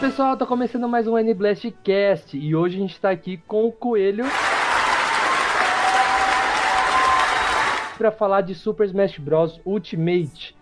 [0.00, 3.72] Pessoal, tá começando mais um N-Blast Cast e hoje a gente tá aqui com o
[3.72, 4.24] Coelho
[7.96, 10.54] para falar de Super Smash Bros Ultimate,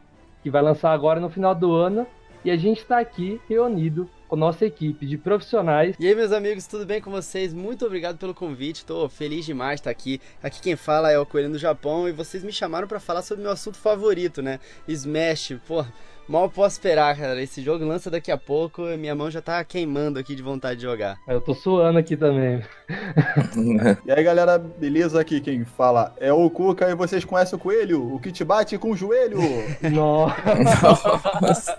[0.42, 2.06] que vai lançar agora no final do ano,
[2.42, 5.94] e a gente tá aqui reunido com nossa equipe de profissionais.
[6.00, 7.52] E aí, meus amigos, tudo bem com vocês?
[7.52, 10.18] Muito obrigado pelo convite, tô feliz demais de estar aqui.
[10.42, 13.42] Aqui quem fala é o Coelho do Japão e vocês me chamaram para falar sobre
[13.42, 14.60] meu assunto favorito, né?
[14.88, 15.84] Smash, pô,
[16.28, 17.42] mal posso esperar, cara.
[17.42, 20.76] Esse jogo lança daqui a pouco e minha mão já tá queimando aqui de vontade
[20.76, 21.18] de jogar.
[21.26, 22.62] Eu tô suando aqui também.
[24.06, 25.20] E aí galera, beleza?
[25.20, 28.78] Aqui quem fala é o Cuca e vocês conhecem o Coelho, o que te bate
[28.78, 29.38] com o joelho.
[29.90, 31.78] Nossa,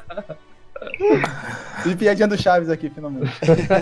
[1.85, 3.31] e piadinha do Chaves aqui, finalmente.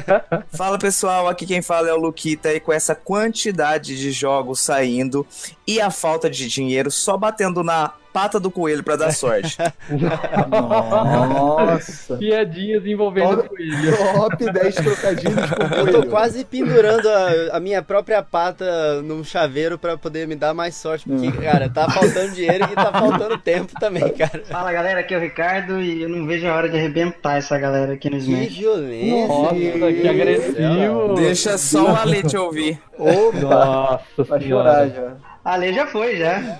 [0.53, 5.25] Fala pessoal, aqui quem fala é o Luquita e com essa quantidade de jogos saindo
[5.65, 9.57] e a falta de dinheiro só batendo na pata do coelho pra dar sorte.
[10.49, 12.15] Nossa.
[12.15, 13.97] piadinhas envolvendo o Coelho.
[14.15, 16.01] Top 10 trocadilhos com o Eu Coelho.
[16.03, 20.75] tô quase pendurando a, a minha própria pata num chaveiro para poder me dar mais
[20.75, 24.43] sorte, porque, cara, tá faltando dinheiro e tá faltando tempo também, cara.
[24.45, 27.59] Fala galera, aqui é o Ricardo e eu não vejo a hora de arrebentar essa
[27.59, 28.57] galera aqui no Que Smash.
[28.57, 29.27] violência.
[29.27, 31.13] Nossa, que agressivo.
[31.15, 32.79] Deixa só o Ale te ouvir.
[32.97, 35.11] Nossa Vai chorar já.
[35.43, 36.59] A Lê já foi, já.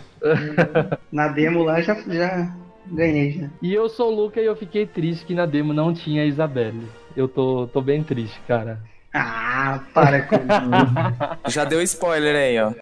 [1.12, 2.56] Na demo lá já, já
[2.88, 3.50] ganhei já.
[3.62, 6.26] E eu sou o Luca e eu fiquei triste que na demo não tinha a
[6.26, 6.88] Isabelle.
[7.16, 8.80] Eu tô, tô bem triste, cara.
[9.14, 11.48] Ah, para com isso.
[11.48, 12.74] Já deu spoiler aí, ó.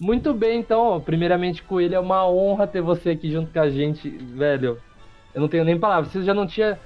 [0.00, 3.70] Muito bem, então, ó, primeiramente, Coelho, é uma honra ter você aqui junto com a
[3.70, 4.80] gente, velho.
[5.32, 6.12] Eu não tenho nem palavras.
[6.12, 6.76] Você já não tinha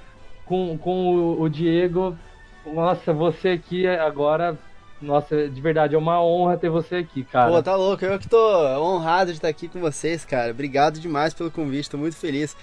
[0.45, 2.15] com, com o, o Diego.
[2.63, 4.55] Nossa, você aqui agora.
[5.01, 7.51] Nossa, de verdade, é uma honra ter você aqui, cara.
[7.51, 8.37] Pô, tá louco, eu que tô
[8.79, 10.51] honrado de estar aqui com vocês, cara.
[10.51, 12.57] Obrigado demais pelo convite, tô muito feliz.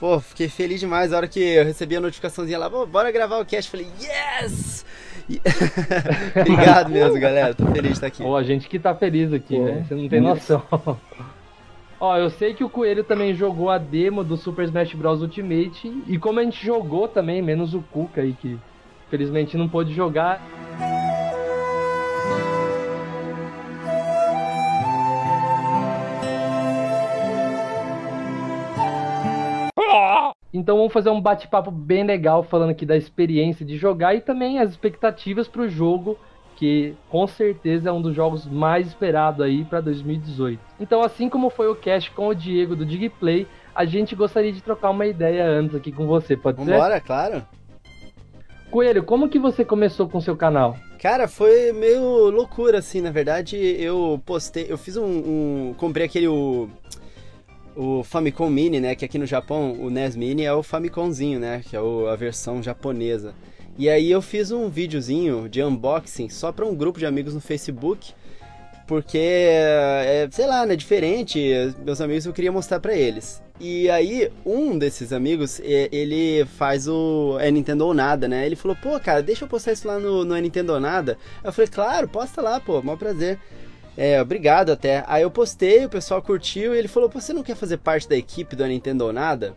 [0.00, 3.38] Pô, fiquei feliz demais na hora que eu recebi a notificaçãozinha lá, "Pô, bora gravar
[3.38, 3.70] o cast.
[3.70, 4.84] Falei, yes!
[6.40, 7.54] Obrigado mesmo, galera.
[7.54, 8.22] Tô feliz de estar aqui.
[8.22, 9.84] Pô, a gente que tá feliz aqui, né?
[9.86, 10.62] Você não tem noção.
[11.98, 16.02] Ó, eu sei que o Coelho também jogou a demo do Super Smash Bros Ultimate.
[16.06, 18.58] E como a gente jogou também, menos o Cuca aí, que
[19.10, 20.42] felizmente não pôde jogar.
[30.56, 34.58] Então vamos fazer um bate-papo bem legal falando aqui da experiência de jogar e também
[34.58, 36.18] as expectativas pro jogo
[36.56, 40.58] que com certeza é um dos jogos mais esperados aí para 2018.
[40.80, 44.62] Então, assim como foi o cast com o Diego do Digplay, a gente gostaria de
[44.62, 46.70] trocar uma ideia antes aqui com você, pode ser?
[46.70, 47.42] Vambora, claro.
[48.70, 50.76] Coelho, como que você começou com o seu canal?
[50.98, 56.26] Cara, foi meio loucura, assim, na verdade, eu postei, eu fiz um, um- comprei aquele,
[56.26, 56.68] o,
[57.76, 61.62] o Famicom Mini, né, que aqui no Japão, o NES Mini é o Famicomzinho, né,
[61.68, 63.34] que é o- a versão japonesa.
[63.78, 67.40] E aí eu fiz um videozinho de unboxing só para um grupo de amigos no
[67.40, 68.14] Facebook,
[68.86, 71.38] porque, é, sei lá, né, diferente,
[71.84, 73.42] meus amigos eu queria mostrar pra eles.
[73.58, 78.44] E aí, um desses amigos, é, ele faz o É Nintendo ou Nada, né?
[78.44, 81.16] Ele falou, pô, cara, deixa eu postar isso lá no, no É Nintendo ou Nada.
[81.42, 83.38] Eu falei, claro, posta lá, pô, maior prazer.
[83.96, 85.04] É, obrigado até.
[85.06, 88.08] Aí eu postei, o pessoal curtiu e ele falou, pô, você não quer fazer parte
[88.08, 89.54] da equipe do É Nintendo ou Nada?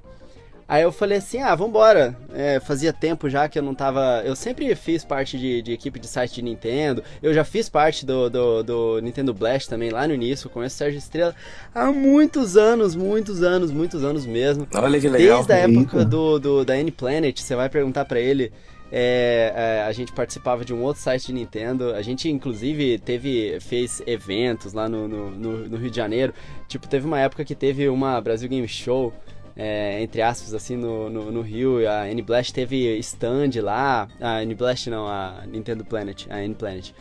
[0.70, 2.16] Aí eu falei assim, ah, vambora.
[2.32, 4.22] É, fazia tempo já que eu não tava.
[4.24, 7.04] Eu sempre fiz parte de, de equipe de site de Nintendo.
[7.24, 10.46] Eu já fiz parte do, do, do Nintendo Blast também lá no início.
[10.46, 11.34] Eu conheço o Sérgio Estrela
[11.74, 14.68] há muitos anos, muitos anos, muitos anos mesmo.
[14.76, 15.38] Olha que legal.
[15.44, 18.54] Desde a época do, do, da N-Planet, você vai perguntar pra ele.
[18.92, 21.94] É, é, a gente participava de um outro site de Nintendo.
[21.94, 26.34] A gente, inclusive, teve fez eventos lá no, no, no, no Rio de Janeiro.
[26.68, 29.14] Tipo, teve uma época que teve uma Brasil Game Show
[29.62, 31.88] é, entre aspas, assim, no, no, no Rio.
[31.90, 34.08] A N-Blast teve stand lá.
[34.20, 36.94] A N-Blast não, a Nintendo Planet, a N-Planet.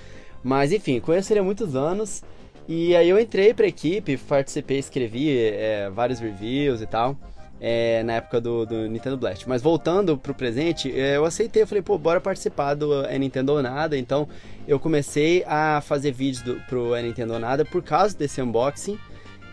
[0.42, 1.00] Mas enfim,
[1.38, 2.22] há muitos anos.
[2.66, 7.16] E aí eu entrei pra equipe, participei, escrevi é, vários reviews e tal.
[7.60, 9.48] É, na época do, do, Nintendo Blast.
[9.48, 13.62] Mas voltando pro presente, eu aceitei, eu falei, pô, bora participar do é Nintendo ou
[13.62, 13.96] Nada.
[13.96, 14.28] Então
[14.66, 18.98] eu comecei a fazer vídeos do, pro é Nintendo ou Nada por causa desse unboxing.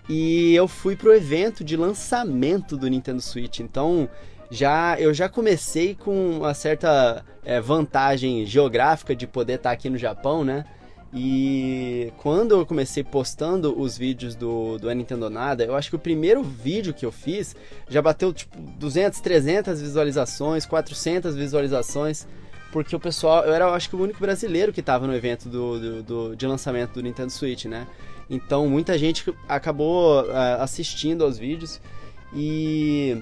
[0.08, 3.60] E eu fui pro evento de lançamento do Nintendo Switch.
[3.60, 4.08] Então
[4.52, 9.98] já eu já comecei com uma certa é, vantagem geográfica de poder estar aqui no
[9.98, 10.66] Japão, né?
[11.18, 16.00] E quando eu comecei postando os vídeos do, do Nintendo Nada, eu acho que o
[16.00, 17.56] primeiro vídeo que eu fiz
[17.88, 22.28] já bateu tipo 200, 300 visualizações, 400 visualizações,
[22.70, 25.48] porque o pessoal, eu era eu acho que o único brasileiro que estava no evento
[25.48, 27.88] do, do, do, de lançamento do Nintendo Switch, né?
[28.30, 31.80] Então muita gente acabou uh, assistindo aos vídeos
[32.34, 33.18] e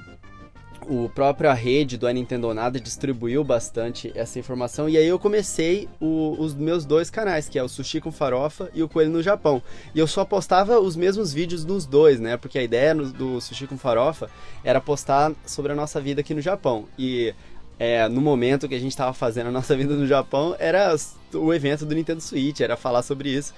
[0.88, 6.36] o própria rede do Nintendo Nada distribuiu bastante essa informação e aí eu comecei o,
[6.40, 9.62] os meus dois canais, que é o Sushi com Farofa e o Coelho no Japão.
[9.94, 12.38] E eu só postava os mesmos vídeos nos dois, né?
[12.38, 14.30] Porque a ideia no, do Sushi com Farofa
[14.64, 16.86] era postar sobre a nossa vida aqui no Japão.
[16.98, 17.34] E
[17.80, 20.96] é, no momento que a gente estava fazendo a nossa vida no Japão, era
[21.34, 23.54] o evento do Nintendo Switch, era falar sobre isso.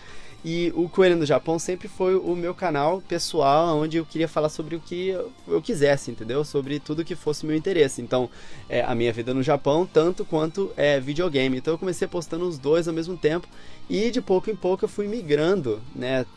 [0.48, 4.50] E o Coelho no Japão sempre foi o meu canal pessoal, onde eu queria falar
[4.50, 5.08] sobre o que
[5.48, 6.46] eu quisesse, entendeu?
[6.46, 8.00] Sobre tudo que fosse meu interesse.
[8.00, 8.30] Então,
[8.70, 11.58] é, a minha vida no Japão, tanto quanto é, videogame.
[11.58, 13.48] Então, eu comecei postando os dois ao mesmo tempo.
[13.90, 16.28] E de pouco em pouco eu fui migrando, né?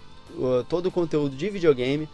[0.70, 2.08] Todo o conteúdo de videogame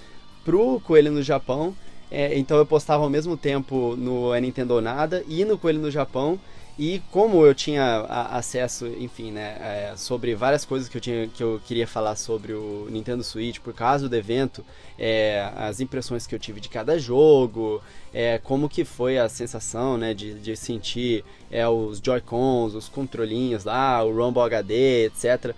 [0.44, 1.76] pro Coelho no Japão.
[2.10, 6.40] É, então, eu postava ao mesmo tempo no Nintendo Nada e no Coelho no Japão.
[6.76, 8.00] E como eu tinha
[8.32, 12.52] acesso, enfim, né, é, sobre várias coisas que eu, tinha, que eu queria falar sobre
[12.52, 14.64] o Nintendo Switch por causa do evento,
[14.98, 17.80] é, as impressões que eu tive de cada jogo,
[18.12, 23.62] é, como que foi a sensação, né, de, de sentir é, os Joy-Cons, os controlinhos
[23.62, 25.54] lá, o Rumble HD, etc.,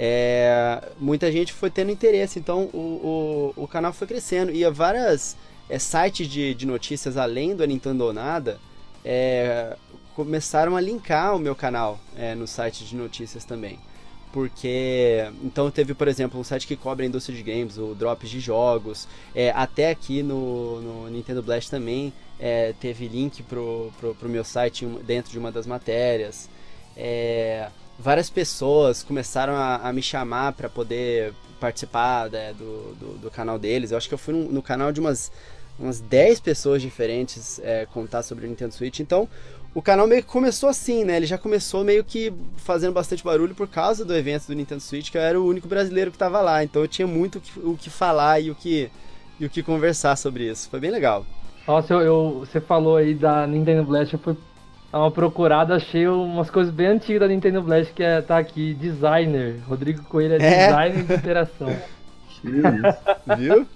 [0.00, 5.34] é, muita gente foi tendo interesse, então o, o, o canal foi crescendo e várias
[5.68, 8.60] é, sites de, de notícias além do Nintendo Nada
[9.04, 9.76] é,
[10.18, 13.78] começaram a linkar o meu canal é, no site de notícias também.
[14.32, 18.28] Porque, então teve, por exemplo, um site que cobre a indústria de games, o Drops
[18.28, 24.12] de Jogos, é, até aqui no, no, Nintendo Blast também é, teve link pro, pro,
[24.16, 26.50] pro, meu site dentro de uma das matérias.
[26.96, 33.30] É, várias pessoas começaram a, a me chamar para poder participar né, do, do, do,
[33.30, 33.92] canal deles.
[33.92, 35.30] Eu acho que eu fui no, no canal de umas,
[35.78, 38.98] umas 10 pessoas diferentes é, contar sobre o Nintendo Switch.
[38.98, 39.28] Então,
[39.74, 41.16] o canal meio que começou assim, né?
[41.16, 45.10] Ele já começou meio que fazendo bastante barulho por causa do evento do Nintendo Switch,
[45.10, 46.64] que eu era o único brasileiro que estava lá.
[46.64, 48.90] Então eu tinha muito o que, o que, falar e o que,
[49.38, 50.68] e o que conversar sobre isso.
[50.70, 51.24] Foi bem legal.
[51.66, 54.36] Nossa, eu, eu, você falou aí da Nintendo Blast, eu fui
[54.90, 58.72] dar uma procurada, achei umas coisas bem antigas da Nintendo Blast, que é, tá aqui,
[58.72, 59.60] designer.
[59.66, 60.66] Rodrigo Coelho é, é?
[60.66, 61.68] designer de interação.
[63.36, 63.66] Viu?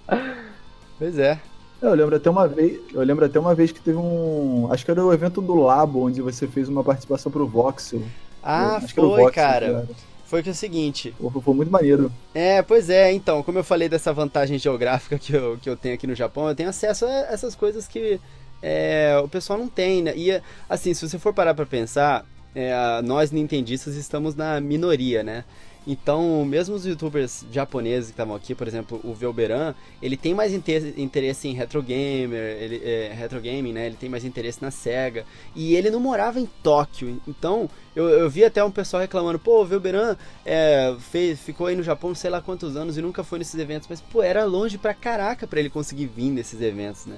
[0.97, 1.39] Pois é.
[1.83, 4.91] Eu lembro até uma vez, eu lembro até uma vez que teve um, acho que
[4.91, 8.01] era o evento do Labo onde você fez uma participação pro Voxel.
[8.41, 9.73] Ah, acho foi, Voxel, cara.
[9.73, 9.87] cara.
[10.25, 11.13] Foi que é o seguinte.
[11.19, 12.11] Foi, foi muito maneiro.
[12.33, 15.93] É, pois é, então, como eu falei dessa vantagem geográfica que eu, que eu tenho
[15.93, 18.19] aqui no Japão, eu tenho acesso a essas coisas que
[18.61, 20.13] é, o pessoal não tem, né?
[20.15, 22.25] E assim, se você for parar pra pensar,
[22.55, 25.43] é, nós nintendistas estamos na minoria, né?
[25.85, 30.53] Então, mesmo os youtubers japoneses que estavam aqui, por exemplo, o Velberan, ele tem mais
[30.53, 33.87] interesse em retro gamer, ele, é, retro gaming, né?
[33.87, 35.25] Ele tem mais interesse na SEGA.
[35.53, 37.21] E ele não morava em Tóquio.
[37.27, 41.75] Então, eu, eu vi até um pessoal reclamando, pô, o Velberan é, fez, ficou aí
[41.75, 43.87] no Japão sei lá quantos anos e nunca foi nesses eventos.
[43.89, 47.17] Mas, pô, era longe pra caraca pra ele conseguir vir nesses eventos, né?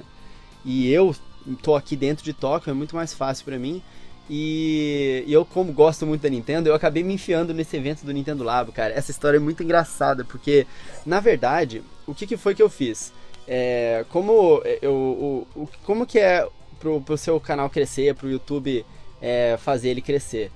[0.64, 1.16] E eu
[1.62, 3.84] tô aqui dentro de Tóquio, é muito mais fácil para mim.
[4.30, 8.12] E, e, eu, como gosto muito da Nintendo, eu acabei me enfiando nesse evento do
[8.12, 8.94] Nintendo Labo, cara.
[8.94, 10.66] Essa história é muito engraçada, porque,
[11.06, 13.14] na verdade, o que, que foi que eu fiz?
[13.48, 16.48] É, como eu, o, o, como que é
[16.80, 18.84] pro, pro seu canal crescer, pro YouTube
[19.22, 20.52] é, fazer ele crescer?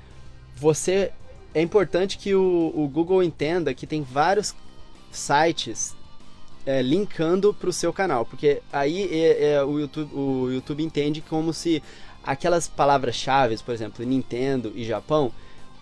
[0.56, 1.12] Você
[1.54, 4.56] é importante que o, o Google entenda que tem vários
[5.12, 5.96] sites
[6.66, 11.22] é, linkando para o seu canal, porque aí é, é, o, YouTube, o YouTube entende
[11.22, 11.82] como se
[12.24, 15.32] aquelas palavras-chave, por exemplo, Nintendo e Japão,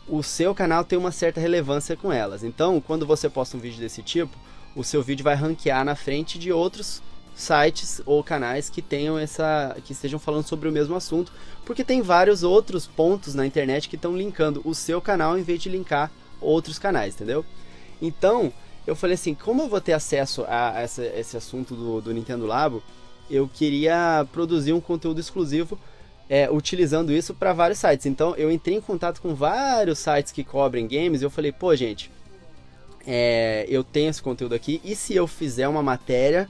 [0.07, 2.43] o seu canal tem uma certa relevância com elas.
[2.43, 4.37] Então, quando você posta um vídeo desse tipo,
[4.75, 7.01] o seu vídeo vai ranquear na frente de outros
[7.35, 11.31] sites ou canais que tenham essa que estejam falando sobre o mesmo assunto,
[11.65, 15.61] porque tem vários outros pontos na internet que estão linkando o seu canal em vez
[15.61, 17.45] de linkar outros canais, entendeu?
[18.01, 18.51] Então,
[18.87, 22.45] eu falei assim, como eu vou ter acesso a essa, esse assunto do, do Nintendo
[22.45, 22.81] Labo,
[23.29, 25.77] eu queria produzir um conteúdo exclusivo
[26.29, 28.05] é, utilizando isso para vários sites.
[28.05, 31.75] Então eu entrei em contato com vários sites que cobrem games e eu falei, pô,
[31.75, 32.11] gente,
[33.05, 36.49] é, eu tenho esse conteúdo aqui e se eu fizer uma matéria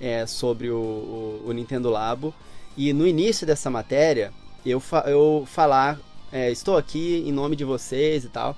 [0.00, 2.34] é, sobre o, o, o Nintendo Labo.
[2.76, 4.32] E no início dessa matéria,
[4.66, 6.00] eu, fa eu falar,
[6.32, 8.56] é, estou aqui em nome de vocês e tal,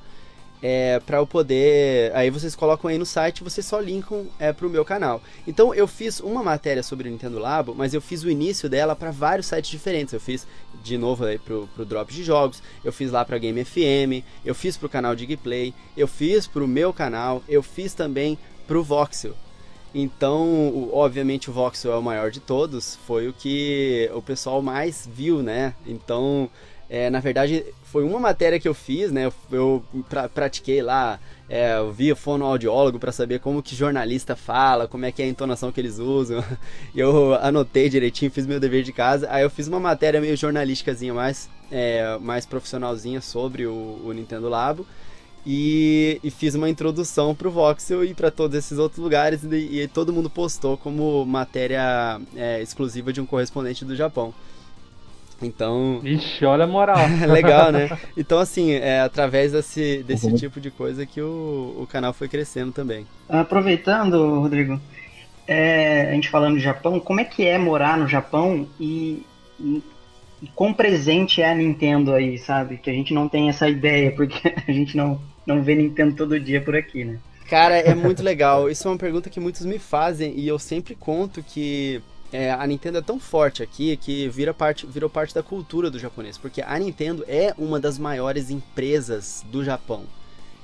[0.66, 2.10] é, para eu poder.
[2.16, 5.22] Aí vocês colocam aí no site, vocês só linkam é, pro meu canal.
[5.46, 8.96] Então eu fiz uma matéria sobre o Nintendo Labo, mas eu fiz o início dela
[8.96, 10.14] para vários sites diferentes.
[10.14, 10.46] Eu fiz
[10.82, 14.54] de novo aí pro, pro Drops de Jogos, eu fiz lá pra Game FM, eu
[14.54, 19.34] fiz pro canal Digplay, eu fiz pro meu canal, eu fiz também pro Voxel.
[19.94, 24.60] Então, o- obviamente, o Voxel é o maior de todos, foi o que o pessoal
[24.62, 25.74] mais viu, né?
[25.86, 26.48] Então,
[26.88, 29.30] é, na verdade, foi uma matéria que eu fiz, né?
[29.50, 35.04] Eu, pra- pratiquei lá, é, eu vi fonoaudiólogo para saber como que jornalista fala, como
[35.04, 36.44] é que é a entonação que eles usam.
[36.94, 39.26] Eu anotei direitinho, fiz meu dever de casa.
[39.30, 44.48] Aí eu fiz uma matéria meio jornalísticazinha, mais, é, mais profissionalzinha sobre o, o Nintendo
[44.48, 44.86] Labo.
[45.46, 49.88] E, e fiz uma introdução pro Voxel e para todos esses outros lugares e, e
[49.88, 54.32] todo mundo postou como matéria é, exclusiva de um correspondente do Japão.
[55.42, 56.98] Então, Ixi, olha a moral.
[57.28, 57.90] legal, né?
[58.16, 60.34] Então, assim, é através desse, desse Uhum.
[60.34, 63.06] tipo de coisa que o, o canal foi crescendo também.
[63.28, 64.80] Aproveitando, Rodrigo,
[65.46, 69.22] é, a gente falando de Japão, como é que é morar no Japão e,
[69.60, 69.82] e,
[70.42, 72.78] e quão presente é a Nintendo aí, sabe?
[72.78, 76.38] Que a gente não tem essa ideia, porque a gente não, não vê Nintendo todo
[76.40, 77.18] dia por aqui, né?
[77.48, 78.70] Cara, é muito legal.
[78.70, 82.00] Isso é uma pergunta que muitos me fazem e eu sempre conto que
[82.34, 86.00] é, a Nintendo é tão forte aqui que vira parte, virou parte da cultura do
[86.00, 90.02] japonês, porque a Nintendo é uma das maiores empresas do Japão.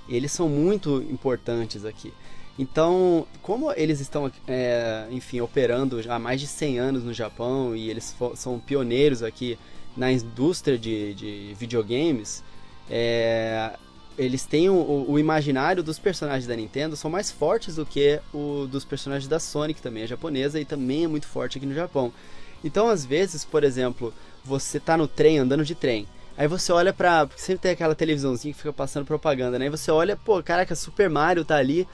[0.08, 2.12] Eles são muito importantes aqui.
[2.58, 7.88] Então, como eles estão, é, enfim, operando há mais de 100 anos no Japão e
[7.88, 9.56] eles são pioneiros aqui
[9.96, 12.42] na indústria de, de videogames,
[12.90, 13.78] é,
[14.24, 18.66] eles têm o, o- imaginário dos personagens da Nintendo são mais fortes do que o
[18.70, 21.74] dos personagens da Sony, que também é japonesa e também é muito forte aqui no
[21.74, 22.12] Japão.
[22.62, 24.12] Então, às vezes, por exemplo,
[24.44, 27.26] você tá no trem, andando de trem, aí você olha pra.
[27.26, 29.64] Porque sempre tem aquela televisãozinha que fica passando propaganda, né?
[29.66, 31.86] Aí você olha, pô, caraca, Super Mario tá ali.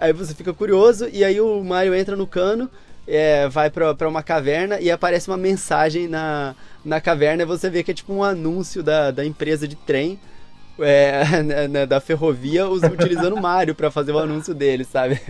[0.00, 2.68] Aí você fica curioso e aí o Mario entra no cano,
[3.06, 7.70] é, vai pra, pra uma caverna e aparece uma mensagem na, na caverna e você
[7.70, 10.18] vê que é tipo um anúncio da, da empresa de trem.
[10.78, 15.20] É, né, né, da ferrovia utilizando o Mario pra fazer o anúncio dele, sabe?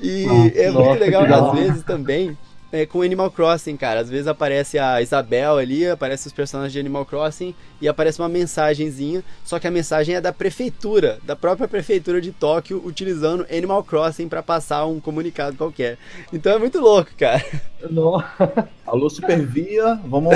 [0.00, 2.36] E é muito Nossa, legal, que da às vezes também,
[2.70, 4.00] é, com Animal Crossing, cara.
[4.00, 8.28] Às vezes aparece a Isabel ali, aparece os personagens de Animal Crossing e aparece uma
[8.28, 13.82] mensagenzinha, só que a mensagem é da prefeitura, da própria prefeitura de Tóquio, utilizando Animal
[13.84, 15.98] Crossing pra passar um comunicado qualquer.
[16.32, 17.44] Então é muito louco, cara.
[17.90, 18.22] Não.
[18.86, 20.34] Alô, Supervia, vamos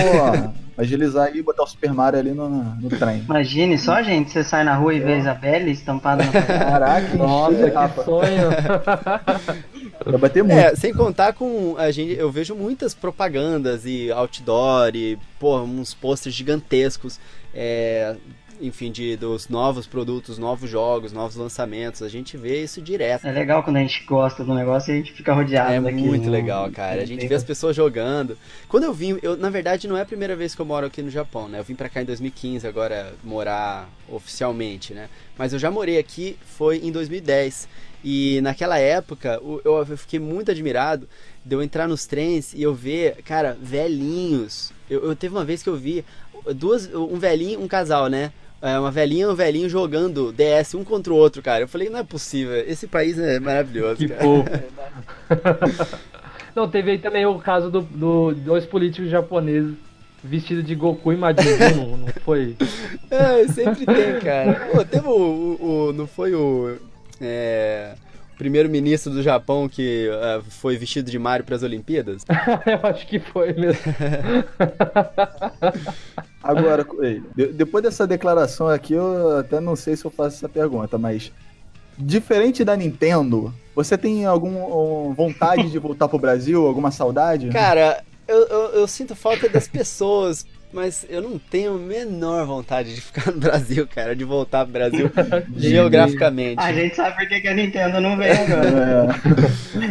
[0.77, 3.19] agilizar aí e botar o Super Mario ali no, no trem.
[3.19, 6.33] Imagine só, gente, você sai na rua e vê a Isabelle estampada na.
[6.43, 8.51] Caraca, Nossa, que sonho.
[10.05, 10.59] Vai bater muito.
[10.59, 15.93] É, sem contar com a gente, eu vejo muitas propagandas e outdoor e pô, uns
[15.93, 17.19] posters gigantescos,
[17.53, 18.15] é,
[18.61, 22.01] enfim, de dos novos produtos, novos jogos, novos lançamentos.
[22.01, 23.27] A gente vê isso direto.
[23.27, 26.07] É legal quando a gente gosta do negócio e a gente fica rodeado É daquilo.
[26.07, 27.03] muito legal, cara.
[27.03, 28.39] A gente vê as pessoas jogando.
[28.69, 31.03] Quando eu vim, eu, na verdade não é a primeira vez que eu moro aqui
[31.03, 31.59] no Japão, né?
[31.59, 35.09] Eu vim pra cá em 2015, agora morar oficialmente, né?
[35.37, 37.67] Mas eu já morei aqui, foi em 2010.
[38.05, 41.09] E naquela época, eu fiquei muito admirado
[41.45, 44.73] de eu entrar nos trens e eu ver, cara, velhinhos.
[44.93, 46.05] Eu, eu teve uma vez que eu vi
[46.55, 48.33] duas, um velhinho, um casal, né?
[48.61, 51.65] É, uma velhinha e um velhinho jogando DS um contra o outro, cara.
[51.65, 52.55] Eu falei, não é possível.
[52.61, 54.21] Esse país é maravilhoso, Que cara.
[54.23, 54.51] fofo.
[56.55, 59.75] Não, teve aí também o caso do, do dois políticos japoneses
[60.23, 62.57] vestidos de Goku e Majin não, não foi?
[63.11, 64.69] É, sempre tem, cara.
[64.71, 66.77] Pô, teve o, o- o- Não foi o.
[67.21, 67.95] É,
[68.37, 72.25] primeiro-ministro do Japão que é, foi vestido de Mario para as Olimpíadas?
[72.67, 73.83] Eu acho que foi mesmo.
[76.43, 76.85] Agora,
[77.55, 81.31] depois dessa declaração aqui, eu até não sei se eu faço essa pergunta, mas
[81.97, 86.67] diferente da Nintendo, você tem alguma vontade de voltar pro Brasil?
[86.67, 87.49] Alguma saudade?
[87.51, 92.95] Cara, eu, eu, eu sinto falta das pessoas, mas eu não tenho a menor vontade
[92.95, 95.11] de ficar no Brasil, cara, de voltar pro Brasil
[95.57, 96.61] geograficamente.
[96.61, 98.69] A gente sabe por que a Nintendo não vem agora.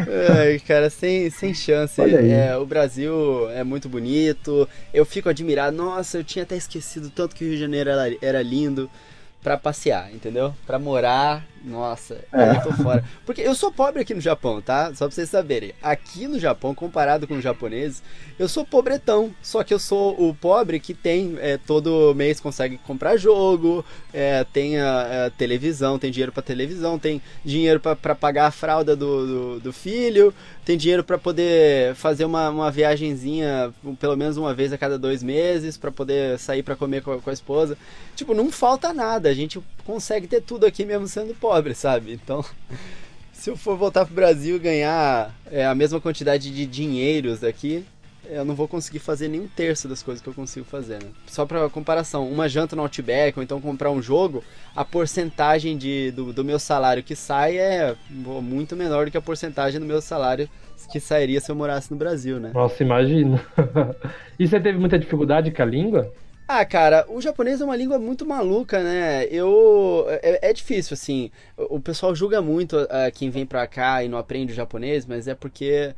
[0.08, 2.02] É, Ai, cara, sem, sem chance.
[2.02, 4.68] É, o Brasil é muito bonito.
[4.94, 5.76] Eu fico admirado.
[5.76, 8.90] Nossa, eu tinha até esquecido tanto que o Rio de Janeiro era, era lindo
[9.42, 10.54] pra passear, entendeu?
[10.66, 12.58] Pra morar, Nossa, É.
[12.58, 13.04] eu tô fora.
[13.26, 14.88] Porque eu sou pobre aqui no Japão, tá?
[14.96, 15.74] Só pra vocês saberem.
[15.82, 18.02] Aqui no Japão, comparado com os japoneses,
[18.40, 19.32] eu sou pobretão.
[19.44, 24.44] Só que eu sou o pobre que tem é, todo mês consegue comprar jogo, é,
[24.44, 28.96] tem a, a televisão, tem dinheiro pra televisão, tem dinheiro pra- pra pagar a fralda
[28.96, 30.34] do, do, do filho,
[30.66, 35.22] tem dinheiro pra poder fazer uma, uma viagenzinha pelo menos uma vez a cada dois
[35.22, 37.78] meses, pra poder sair pra comer com a, com a esposa.
[38.16, 39.30] Tipo, não falta nada.
[39.30, 42.14] A gente consegue ter tudo aqui mesmo sendo pobre, sabe?
[42.14, 42.44] Então,
[43.34, 47.86] se eu for voltar pro Brasil e ganhar é, a mesma quantidade de dinheiros daqui,
[48.30, 51.10] eu não vou conseguir fazer nem um terço das coisas que eu consigo fazer, né?
[51.28, 54.44] Só pra comparação, uma janta no Outback ou então comprar um jogo,
[54.76, 59.22] a porcentagem de, do, do meu salário que sai é muito menor do que a
[59.22, 60.50] porcentagem do meu salário
[60.92, 62.52] que sairia se eu morasse no Brasil, né?
[62.54, 63.42] Nossa, imagina.
[64.38, 66.12] e você teve muita dificuldade com a língua?
[66.54, 69.26] Ah, cara, o japonês é uma língua muito maluca, né?
[69.32, 70.06] Eu.
[70.22, 71.32] É, é difícil, assim.
[71.58, 75.28] O pessoal julga muito ah, quem vem pra cá e não aprende o japonês, mas
[75.30, 75.94] é porque.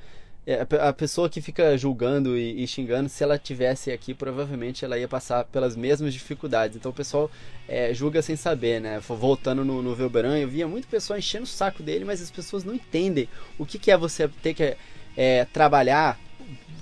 [0.46, 4.86] é, a pe- A pessoa que fica julgando e, xingando, se ela tivesse aqui, provavelmente
[4.86, 6.78] ela ia passar pelas mesmas dificuldades.
[6.78, 7.32] Então o pessoal
[7.68, 9.00] é, julga sem saber, né?
[9.00, 12.64] Voltando no, no Velberan, eu via muito pessoal enchendo o saco dele, mas as pessoas
[12.64, 14.78] não entendem o que, que é você ter que
[15.18, 16.20] é, trabalhar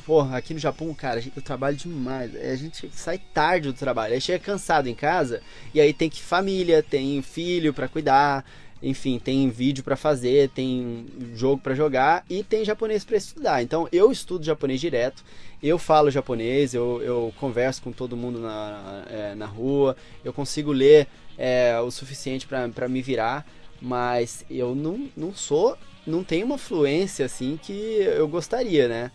[0.05, 2.35] Porra, aqui no Japão, cara, eu trabalho demais.
[2.35, 5.41] A gente sai tarde do trabalho, aí chega cansado em casa
[5.73, 8.43] e aí tem que família, tem filho pra cuidar,
[8.81, 11.05] enfim, tem vídeo pra fazer, tem
[11.35, 13.61] jogo pra jogar e tem japonês pra estudar.
[13.61, 15.23] Então eu estudo japonês direto,
[15.61, 20.71] eu falo japonês, eu, eu converso com todo mundo na, é, na rua, eu consigo
[20.71, 23.45] ler é, o suficiente pra me virar,
[23.79, 25.77] mas eu não, não sou,
[26.07, 29.11] não tenho uma fluência assim que eu gostaria, né?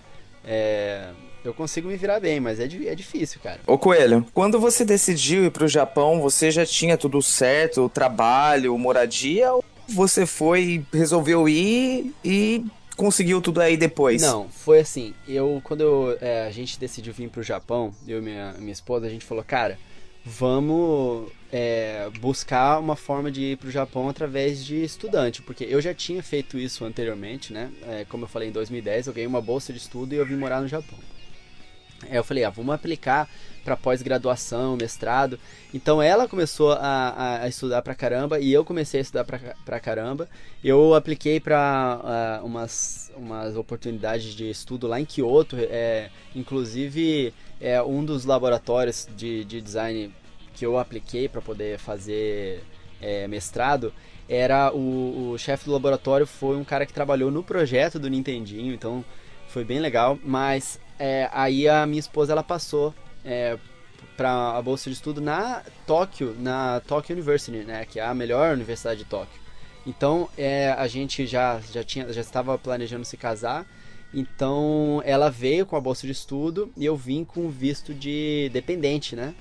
[0.47, 1.09] É,
[1.45, 3.61] eu consigo me virar bem, mas é, é difícil, cara.
[3.67, 8.77] Ô Coelho, quando você decidiu ir pro Japão, você já tinha tudo certo, o trabalho,
[8.79, 12.65] moradia, ou você foi, resolveu ir e
[12.97, 14.23] conseguiu tudo aí depois?
[14.23, 15.15] Não, foi assim.
[15.29, 19.07] Eu, quando eu, é, a gente decidiu vir pro Japão, eu e minha, minha esposa,
[19.07, 19.79] a gente falou, cara,
[20.27, 25.95] vamos é, buscar uma forma de ir pro Japão através de estudante, porque eu já
[25.95, 27.71] tinha feito isso anteriormente, né?
[27.87, 30.35] É, como eu falei, em 2010 eu ganhei uma bolsa de estudo e eu vim
[30.35, 30.99] morar no Japão.
[32.03, 33.29] Aí eu falei, ah, vamos aplicar
[33.65, 35.39] para pós-graduação, mestrado.
[35.73, 39.39] Então ela começou a, a, a estudar pra caramba e eu comecei a estudar pra,
[39.65, 40.29] pra caramba.
[40.63, 48.05] Eu apliquei para umas, umas oportunidades de estudo lá em Kyoto, é, inclusive é um
[48.05, 50.15] dos laboratórios de, de design
[50.55, 52.63] que eu apliquei para poder fazer
[53.01, 53.93] é, mestrado
[54.29, 58.75] era o, o chefe do laboratório foi um cara que trabalhou no projeto do Nintendinho,
[58.75, 59.05] então
[59.49, 60.19] foi bem legal.
[60.25, 63.57] Mas é, aí a minha esposa ela passou é,
[64.17, 68.53] para a bolsa de estudo na Tóquio, na Tokyo University, né, que é a melhor
[68.53, 69.41] universidade de Tóquio.
[69.87, 73.65] Então é, a gente já já tinha já estava planejando se casar.
[74.13, 78.51] Então ela veio com a bolsa de estudo e eu vim com o visto de
[78.53, 79.35] dependente, né?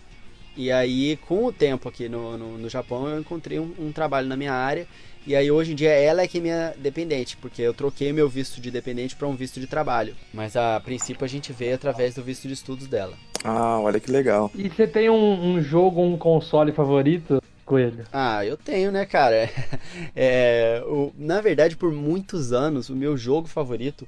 [0.58, 4.28] E aí, com o tempo aqui no, no, no Japão, eu encontrei um, um trabalho
[4.28, 4.88] na minha área.
[5.28, 8.30] E aí, hoje em dia, ela é que é minha dependente, porque eu troquei meu
[8.30, 10.16] visto de dependente para um visto de trabalho.
[10.34, 13.18] Mas a princípio, a gente veio através do visto de estudos dela.
[13.44, 14.50] Ah, olha que legal.
[14.56, 18.06] E você tem um, um jogo, um console favorito, Coelho?
[18.14, 19.50] Ah, eu tenho, né, cara?
[20.16, 24.08] É, o, na verdade, por muitos anos, o meu jogo favorito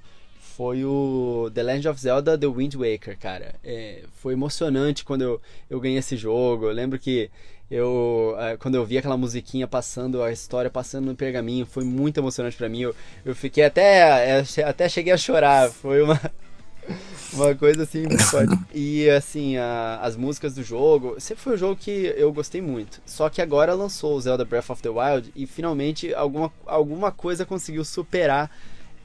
[0.58, 3.54] foi o The Legend of Zelda The Wind Waker, cara.
[3.64, 6.66] É, foi emocionante quando eu, eu ganhei esse jogo.
[6.66, 7.30] Eu lembro que
[7.70, 12.20] eu eh, quando eu vi aquela musiquinha passando, a história passando no pergaminho, foi muito
[12.20, 12.82] emocionante pra mim.
[12.82, 15.70] Eu, eu fiquei até, che- até cheguei a chorar.
[15.70, 16.20] Foi uma,
[17.34, 18.04] uma coisa assim.
[18.74, 23.00] E assim, a- as músicas do jogo, sempre foi um jogo que eu gostei muito.
[23.06, 27.46] Só que agora lançou o Zelda Breath of the Wild e finalmente alguma, alguma coisa
[27.46, 28.50] conseguiu superar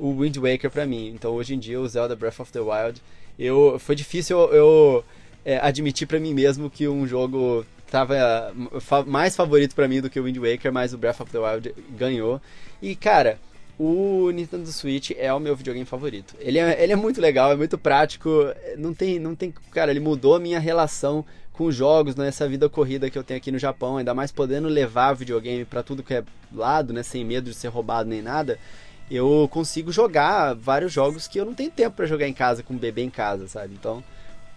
[0.03, 1.09] o Wind Waker pra mim.
[1.15, 3.01] Então hoje em dia o Zelda Breath of the Wild,
[3.39, 5.05] eu foi difícil eu, eu,
[5.45, 10.01] é, admitir pra mim mesmo que um jogo tava é, fa- mais favorito pra mim
[10.01, 12.41] do que o Wind Waker, mas o Breath of the Wild ganhou.
[12.81, 13.39] E cara,
[13.79, 16.35] o Nintendo Switch é o meu videogame favorito.
[16.41, 18.29] Ele é, ele é muito legal, é muito prático.
[18.77, 22.69] Não tem, não tem, cara, ele mudou a minha relação com os jogos nessa vida
[22.69, 26.15] corrida que eu tenho aqui no Japão, ainda mais podendo levar videogame pra tudo que
[26.15, 28.59] é lado, né, sem medo de ser roubado nem nada.
[29.15, 32.75] Eu consigo jogar vários jogos que eu não tenho tempo pra jogar em casa com
[32.75, 33.75] o bebê em casa, sabe?
[33.79, 34.03] Então,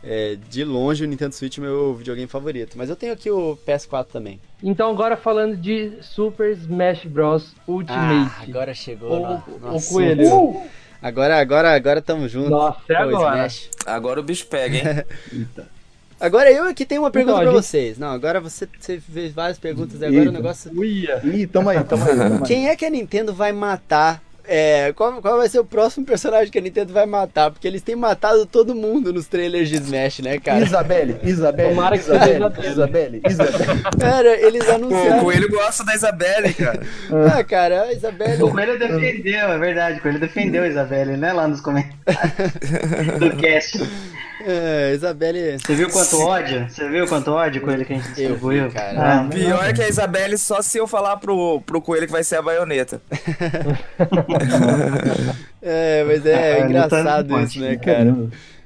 [0.04, 2.78] é, de longe o Nintendo Switch é meu videogame favorito.
[2.78, 4.40] Mas eu tenho aqui o PS4 também.
[4.64, 8.32] Então agora falando de Super Smash Bros Ultimate.
[8.40, 9.12] Ah, agora chegou.
[9.12, 9.82] O, no- o.
[9.82, 10.62] Coelho.
[11.02, 12.50] Agora, agora, agora tamo junto.
[12.50, 13.36] Nossa, é agora.
[13.48, 13.70] Smash.
[13.86, 15.46] Agora o bicho pega, hein?
[16.18, 17.98] Agora eu aqui tenho uma pergunta Então, pra gente- vocês.
[17.98, 20.32] Não, agora você, você fez várias perguntas e agora o Eita.
[20.32, 20.72] negócio.
[20.74, 21.22] Uia.
[21.26, 22.16] Ih, tamo aí, tamo aí.
[22.18, 22.42] Tamo aí.
[22.48, 24.24] Quem é que a Nintendo vai matar?
[24.48, 27.52] É, qual, qual vai ser o próximo personagem que a Nintendo vai matar?
[27.52, 30.64] Porque eles têm matado todo mundo nos trailers de Smash, né, cara?
[30.64, 33.82] Isabelle, Isabelle, Tomara que seja Isabelle, Isabelle, Isabelle.
[34.00, 35.20] Cara, eles Pô, o anunciaram.
[35.24, 36.80] Coelho gosta da Isabelle, cara.
[37.38, 38.44] Ah, cara, a Isabelle.
[38.44, 41.34] O Coelho defendeu, é verdade, o Coelho defendeu a Isabelle, né?
[41.34, 43.80] Lá nos comentários do cast.
[44.48, 45.58] É, Isabelle.
[45.58, 46.70] Você viu quanto ódio?
[46.70, 48.68] Você viu quanto ódio, Coelho, que a gente Eu distribuiu?
[48.70, 49.22] vi, cara.
[49.22, 52.36] Ah, Pior que a Isabelle só se eu falar pro, pro Coelho que vai ser
[52.36, 53.02] a baioneta.
[55.62, 58.16] É, mas é Ah, engraçado tá isso, né, cara?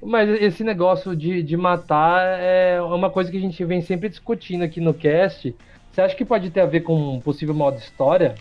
[0.02, 4.64] Mas esse negócio de, de matar é uma coisa que a gente vem sempre discutindo
[4.64, 5.56] aqui no cast.
[5.92, 8.36] Você acha que pode ter a ver com um possível modo história?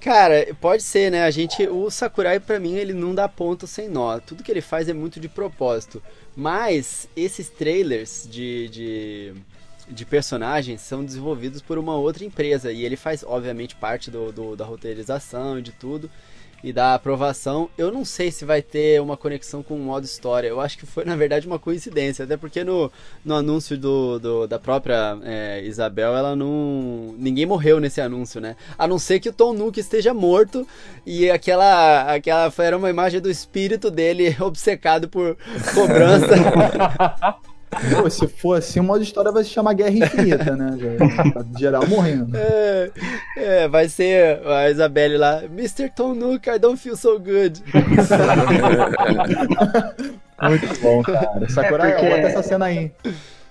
[0.00, 1.24] Cara, pode ser, né?
[1.24, 4.18] A gente, o Sakurai pra mim ele não dá ponto sem nó.
[4.20, 6.02] Tudo que ele faz é muito de propósito.
[6.36, 9.34] Mas esses trailers de, de,
[9.88, 14.54] de personagens são desenvolvidos por uma outra empresa e ele faz obviamente parte do, do-
[14.56, 16.10] da roteirização e de tudo
[16.62, 17.68] e da aprovação.
[17.76, 20.48] Eu não sei se vai ter uma conexão com o modo história.
[20.48, 22.90] Eu acho que foi na verdade uma coincidência, até porque no,
[23.24, 27.14] no anúncio do, do- da própria é, Isabel, ela não.
[27.18, 28.56] Ninguém morreu nesse anúncio, né?
[28.76, 30.66] A não ser que o Tom Nook esteja morto
[31.04, 32.12] e aquela.
[32.14, 35.36] aquela era uma imagem do espírito dele obcecado por
[35.74, 36.26] cobrança.
[38.02, 40.76] Pô, se for assim, o modo história vai se chamar Guerra Infinita, né?
[40.78, 42.36] Já- Tá geral morrendo.
[42.36, 42.90] é,
[43.36, 45.42] é, vai ser a Isabelle lá.
[45.44, 45.90] Mr.
[45.94, 47.62] Tom Nook, I don't feel so good.
[50.42, 51.48] Muito bom, cara.
[51.48, 52.90] Sakurai, É porque- bota essa cena aí.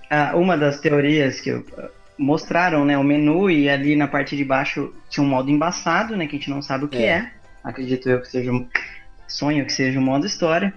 [0.09, 1.65] Ah, uma das teorias que eu-
[2.17, 6.27] mostraram, né, o menu e ali na parte de baixo tinha um modo embaçado, né,
[6.27, 7.07] que a gente não sabe o que É.
[7.07, 7.31] é.
[7.63, 8.65] Acredito eu que seja um
[9.27, 10.73] sonho que seja um modo história.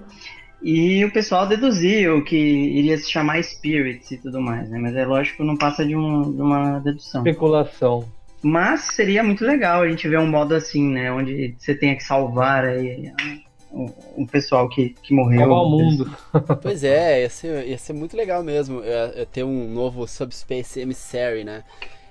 [0.63, 4.79] E o pessoal deduziu que iria se chamar Spirits e tudo mais, né?
[4.79, 7.21] Mas é lógico, não passa de, um- de uma dedução.
[7.21, 8.05] Especulação.
[8.43, 11.11] Mas seria muito legal a gente ver um modo assim, né?
[11.13, 13.13] Onde você tenha que salvar aí
[13.71, 15.41] o, o pessoal que, que morreu.
[15.41, 16.17] Salvar o mundo.
[16.63, 20.81] Pois é, ia ser, ia ser muito legal mesmo é, é ter um novo Subspace
[20.81, 21.63] Emissary, né?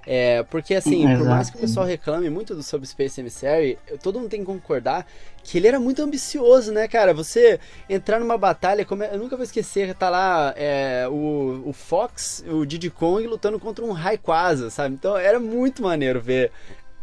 [0.09, 1.29] É, porque assim, por Exato.
[1.29, 5.05] mais que o pessoal reclame muito do Subspace Emissary, todo mundo tem que concordar
[5.43, 7.13] que ele era muito ambicioso, né, cara?
[7.13, 11.73] Você entrar numa batalha, como é- eu nunca vou esquecer, tá lá é, o, o
[11.73, 14.95] Fox, o Diddy Kong lutando contra um Rayquaza, sabe?
[14.95, 16.51] Então era muito maneiro ver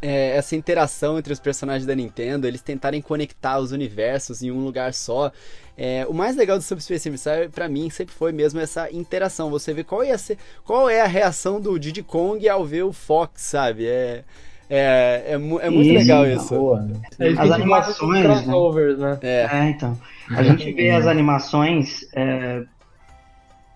[0.04, 4.62] é, essa interação entre os personagens da Nintendo, eles tentarem conectar os universos em um
[4.62, 5.32] lugar só.
[5.78, 9.48] É, o mais legal do Subspace Emissary, pra mim, sempre foi mesmo essa interação.
[9.50, 12.92] Você vê qual ia ser, qual é a reação do Diddy Kong ao ver o
[12.92, 13.86] Fox, sabe?
[13.86, 14.24] É,
[14.68, 16.54] é, é, é muito Isso, legal isso.
[16.54, 16.86] Boa.
[17.18, 18.44] É As animações,
[18.98, 19.08] né?
[19.10, 19.18] né?
[19.22, 19.98] É, É, então.
[20.30, 22.62] A gente vê as animações, é,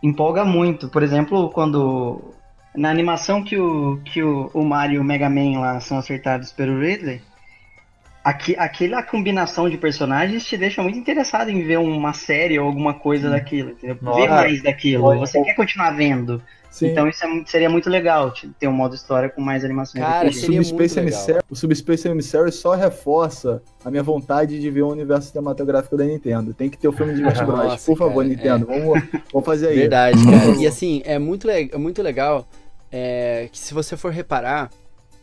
[0.03, 0.91] empolga muito.
[0.91, 2.35] Por exemplo, quando.
[2.79, 6.53] Na animação que o, que o, o Mario e o Mega Man lá são acertados
[6.53, 7.21] pelo Ridley,
[8.23, 12.95] aqui, aquela combinação de personagens te deixa muito interessado em ver uma série ou alguma
[12.95, 13.99] coisa daquilo, entendeu?
[14.01, 14.21] Nossa.
[14.21, 15.05] Ver mais daquilo.
[15.05, 15.19] Olha.
[15.21, 16.41] Você quer continuar vendo.
[16.71, 16.89] Sim.
[16.89, 20.05] Então isso é seria muito legal, te- ter um modo história com mais animações.
[20.05, 20.99] Cara, O Subspace.
[21.01, 26.05] Emissary, o Subspace Emissary só reforça a minha vontade de ver o universo cinematográfico da
[26.05, 26.53] Nintendo.
[26.53, 27.83] Tem que ter o filme de Smash Bros.
[27.87, 29.77] Por favor, cara, Nintendo, vamos, vamos fazer aí.
[29.79, 30.57] Verdade, cara.
[30.61, 32.47] E assim, é muito, le é muito legal
[32.91, 34.71] é, que se você for reparar,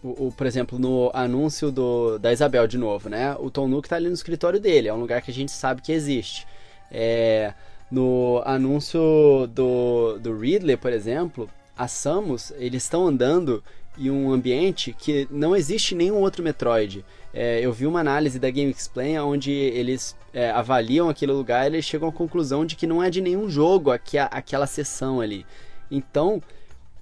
[0.03, 3.35] o, o- por exemplo, no anúncio do, da Isabel de novo, né?
[3.39, 5.81] O Tom Nook tá ali no escritório dele, é um lugar que a gente sabe
[5.81, 6.45] que existe.
[6.91, 7.53] É,
[7.91, 13.63] no anúncio do, do Ridley, por exemplo, a Samus, eles estão andando
[13.97, 17.03] em um ambiente que não existe nenhum outro Metroid.
[17.33, 21.75] É, eu vi uma análise da Game Explain onde eles é, avaliam aquele lugar e
[21.75, 25.45] eles chegam à conclusão de que não é de nenhum jogo aqui, aquela seção ali.
[25.89, 26.41] Então,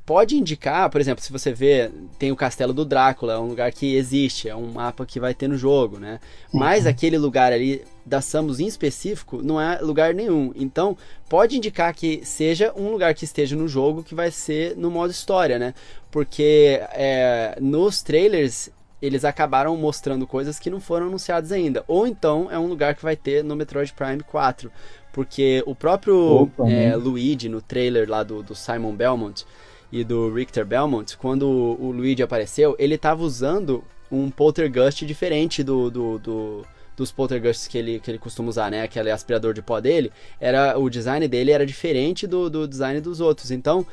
[0.06, 1.90] pode indicar, por exemplo, se você vê,
[2.20, 5.34] tem o Castelo do Drácula, é um lugar que existe, é um mapa que vai
[5.34, 6.20] ter no jogo, né?
[6.54, 10.52] Mas aquele lugar ali da Samus em específico não é lugar nenhum.
[10.56, 10.98] Então,
[11.30, 15.12] pode indicar que seja um lugar que esteja no jogo que vai ser no modo
[15.12, 15.74] história, né?
[16.12, 18.70] Porque é, nos trailers
[19.02, 21.84] eles acabaram mostrando coisas que não foram anunciadas ainda.
[21.88, 24.72] Ou então é um lugar que vai ter no Metroid Prime 4.
[25.12, 26.96] Porque o próprio Opa, é, né?
[26.96, 29.46] Luigi, no trailer lá do, do Simon Belmont
[29.94, 35.92] e do Richter Belmont, quando o, Luigi apareceu, ele tava usando um poltergust diferente do,
[35.92, 36.66] do, do-
[36.98, 38.82] dos poltergusts que ele, que ele costuma usar, né?
[38.82, 43.20] Aquele aspirador de pó dele, era o design dele era diferente do, do design dos
[43.20, 43.52] outros.
[43.52, 43.86] Então,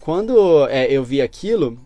[0.00, 1.78] quando é, eu vi aquilo,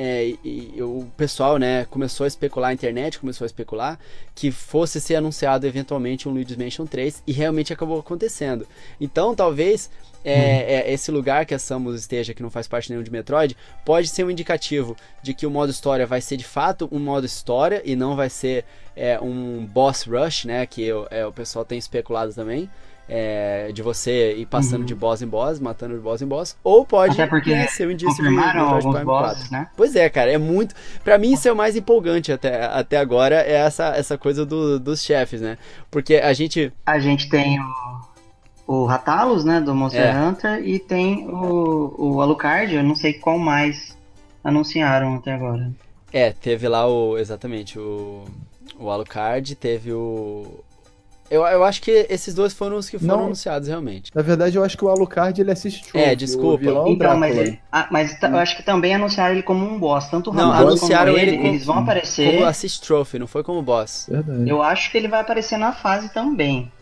[0.00, 3.98] é, e, e o pessoal, né, começou a especular, a internet começou a especular
[4.32, 8.64] que fosse ser anunciado eventualmente um Luigi's Mansion 3 e realmente acabou acontecendo.
[9.00, 9.90] Então, talvez
[10.24, 13.56] é, é, esse lugar que a Samus esteja, que não faz parte nenhum de Metroid,
[13.84, 17.26] pode ser um indicativo de que o modo história vai ser de fato um modo
[17.26, 21.76] história e não vai ser é, um boss rush, né, que é, o pessoal tem
[21.76, 22.70] especulado também
[23.08, 24.86] é, de você ir passando Uhum.
[24.86, 27.90] de boss em boss, matando de boss em boss, ou pode Até porque ser um
[27.90, 29.52] indício de Metroid Prime bosses, 4.
[29.52, 29.68] né?
[29.76, 30.74] Pois é, cara, é muito.
[31.02, 34.78] Pra mim, isso é o mais empolgante até, até agora, é essa, essa coisa do-
[34.78, 35.56] dos chefes, né?
[35.90, 36.72] Porque a gente.
[36.84, 37.58] A gente tem
[38.66, 40.18] o, o Ratalos, né, do Monster É.
[40.20, 43.96] Hunter, e tem o, o Alucard, eu não sei qual mais
[44.44, 45.70] anunciaram até agora.
[46.12, 47.16] É, teve lá o.
[47.18, 48.24] Exatamente, o.
[48.78, 50.60] O Alucard, teve o.
[51.30, 53.24] Eu, eu acho que esses dois foram os que foram Não.
[53.26, 54.10] anunciados realmente.
[54.14, 56.64] Na verdade, eu acho que o Alucard ele assiste Trophy, É, desculpa.
[56.88, 60.30] Então, mas, ele, ah, mas eu acho que também anunciaram ele como um boss, tanto
[60.30, 62.32] o Não, Ratalos anunciaram como ele, ele como- eles vão aparecer.
[62.34, 64.06] Como Assist Trophy, não foi como boss.
[64.08, 64.48] Verdade.
[64.48, 66.72] Eu acho que ele vai aparecer na fase também.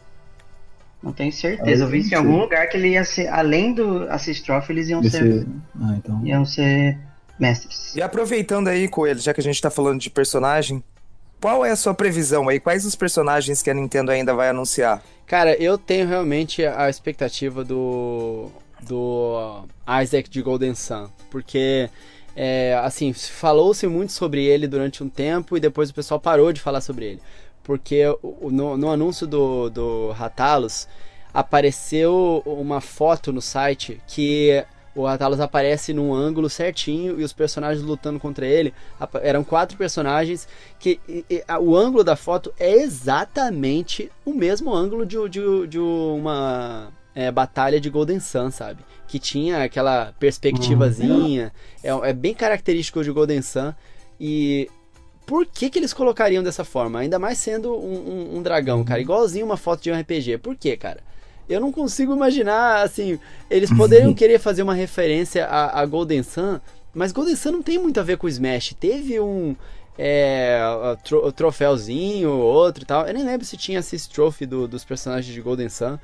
[1.02, 1.84] Não tenho certeza.
[1.84, 4.72] Ah, eu vi em não algum lugar que ele ia ser, além do Assist Trophy,
[4.72, 5.46] eles iam ser, Esse...
[5.80, 6.20] Ah, então.
[6.24, 6.98] iam ser
[7.38, 7.94] mestres.
[7.94, 10.82] E aproveitando aí, Coelho, já que a gente tá falando de personagem,
[11.40, 12.58] qual é a sua previsão aí?
[12.58, 15.02] Quais os personagens que a Nintendo ainda vai anunciar?
[15.26, 18.50] Cara, eu tenho realmente a expectativa do.
[18.80, 19.64] do
[20.02, 21.08] Isaac de Golden Sun.
[21.30, 21.90] Porque,
[22.34, 26.60] é, assim, falou-se muito sobre ele durante um tempo e depois o pessoal parou de
[26.60, 27.20] falar sobre ele.
[27.62, 28.04] Porque
[28.40, 30.88] no, no anúncio do, do Ratalos
[31.34, 34.64] apareceu uma foto no site que
[34.96, 38.72] o Ratalos aparece num ângulo certinho e os personagens lutando contra ele.
[39.22, 44.74] Eram quatro personagens que e- e, a- o ângulo da foto é exatamente o mesmo
[44.74, 48.80] ângulo de, de, de uma é, batalha de Golden Sun, sabe?
[49.08, 53.72] Que tinha aquela perspectivazinha, é, é bem característico de Golden Sun.
[54.20, 54.68] E
[55.26, 57.00] por que, que eles colocariam dessa forma?
[57.00, 60.38] Ainda mais sendo um, um- um dragão, cara, igualzinho uma foto de um RPG.
[60.38, 61.00] Por quê, cara?
[61.48, 63.18] Eu não consigo imaginar, assim,
[63.50, 66.58] eles poderiam querer fazer uma referência a, a Golden Sun,
[66.94, 68.74] mas Golden Sun não tem muito a ver com o Smash.
[68.80, 69.54] Teve um
[69.98, 70.60] é,
[71.04, 73.06] tro- troféuzinho, outro e tal.
[73.06, 75.98] Eu nem lembro se tinha Assist Trophy do- dos personagens de Golden Sun.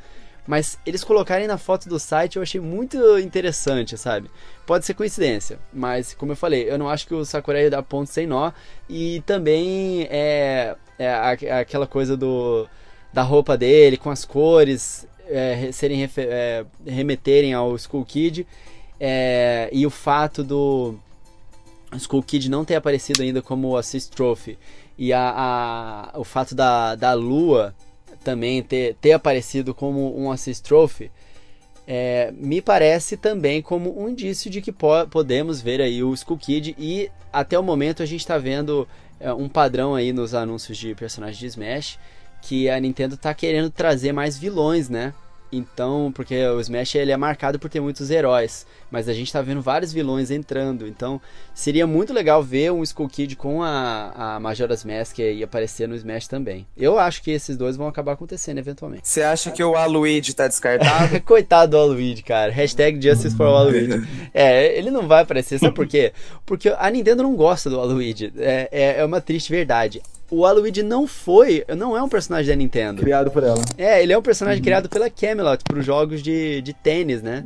[0.44, 4.28] Mas eles colocarem na foto do site eu achei muito interessante, sabe?
[4.66, 8.10] Pode ser coincidência, mas como eu falei, eu não acho que o Sakurai dá ponto
[8.10, 8.50] sem nó.
[8.88, 12.66] E também é, é aquela coisa do
[13.12, 18.46] da roupa dele, com as cores, é, re- serem é, remeterem ao Skull Kid.
[19.00, 20.94] é, e o fato do
[21.96, 24.58] Skull Kid não ter aparecido ainda como Assist Trophy.
[24.98, 25.32] E a,
[26.14, 27.74] a- o fato da, da Lua
[28.24, 31.10] também ter, ter aparecido como um Assist Trophy.
[31.86, 36.38] é, me parece também como um indício de que po- podemos ver aí o Skull
[36.38, 38.86] Kid e até o momento a gente está vendo
[39.18, 41.98] é, um padrão aí nos anúncios de personagens de Smash
[42.42, 45.14] que a Nintendo tá querendo trazer mais vilões, né?
[45.52, 49.42] Então, porque o Smash ele é marcado por ter muitos heróis, mas a gente tá
[49.42, 50.88] vendo vários vilões entrando.
[50.88, 51.20] Então,
[51.54, 55.94] seria muito legal ver um Skull Kid com a, a Majora's Mask e aparecer no
[55.94, 56.66] Smash também.
[56.74, 59.06] Eu acho que esses dois vão acabar acontecendo eventualmente.
[59.06, 61.20] Você acha que o Aluigi tá descartado?
[61.20, 62.50] Coitado do Waluigi, cara.
[62.50, 64.02] Hashtag Justice for Waluigi.
[64.32, 66.14] É, ele não vai aparecer, sabe por quê?
[66.46, 68.32] Porque a Nintendo não gosta do Waluigi.
[68.38, 70.00] É, é, é uma triste verdade.
[70.32, 73.02] O Waluigi não foi, não é um personagem da Nintendo.
[73.02, 73.60] Criado por ela.
[73.76, 77.44] É, ele é um personagem criado pela Camelot para os jogos de, de tênis, né?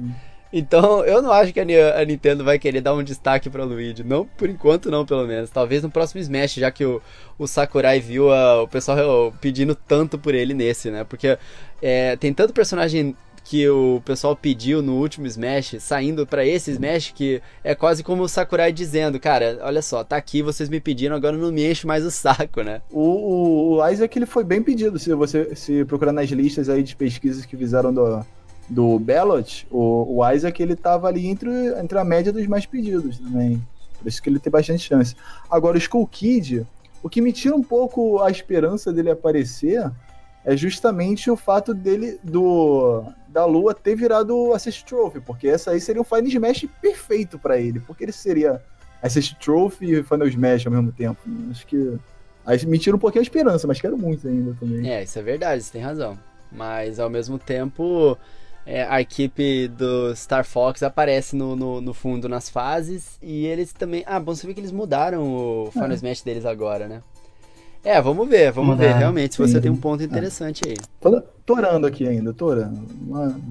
[0.52, 1.64] Então, eu não acho que a,
[2.00, 4.04] a Nintendo vai querer dar um destaque para Luigi.
[4.04, 5.50] Não, por enquanto não, pelo menos.
[5.50, 7.02] Talvez no próximo Smash, já que o,
[7.36, 11.02] o Sakurai viu a- o pessoal pedindo tanto por ele nesse, né?
[11.04, 11.36] Porque
[11.82, 13.16] é, tem tanto personagem
[13.48, 18.24] que o pessoal pediu no último Smash, saindo pra esse Smash, que é quase como
[18.24, 21.86] o Sakurai dizendo, cara, olha só, tá aqui, vocês me pediram, agora não me enche
[21.86, 22.82] mais o saco, né?
[22.90, 24.98] O, o, o Isaac ele foi bem pedido.
[24.98, 28.20] Se você se procurar nas listas aí de pesquisas que fizeram do,
[28.68, 33.18] do Ballot, o, o Isaac ele tava ali entre, entre a média dos mais pedidos
[33.18, 33.62] também.
[33.96, 35.14] Por isso que ele tem bastante chance.
[35.48, 36.66] Agora, o Skull Kid,
[37.00, 39.88] o que me tira um pouco a esperança dele aparecer
[40.46, 43.02] é justamente o fato dele, do
[43.36, 47.38] da Lua, ter virado o Assist Trophy, porque essa aí seria um Final Smash perfeito
[47.38, 48.62] pra ele, porque ele seria
[49.02, 51.20] Assist Trophy e Final Smash ao mesmo tempo.
[51.50, 51.98] Acho que
[52.46, 54.88] Aí me tira um pouquinho a esperança, mas quero muito ainda também.
[54.88, 56.16] É, isso é verdade, você tem razão.
[56.50, 58.16] Mas ao mesmo tempo,
[58.64, 63.72] é, a equipe do Star Fox aparece no, no, no fundo nas fases e eles
[63.72, 64.04] também.
[64.06, 65.94] Ah, bom saber que eles mudaram o Final É.
[65.94, 67.02] Smash deles agora, né?
[67.86, 69.60] É, vamos ver, vamos ver, realmente, se você Sim.
[69.60, 70.74] tem um ponto interessante aí.
[71.00, 72.80] Tô, tô orando aqui ainda, tô orando.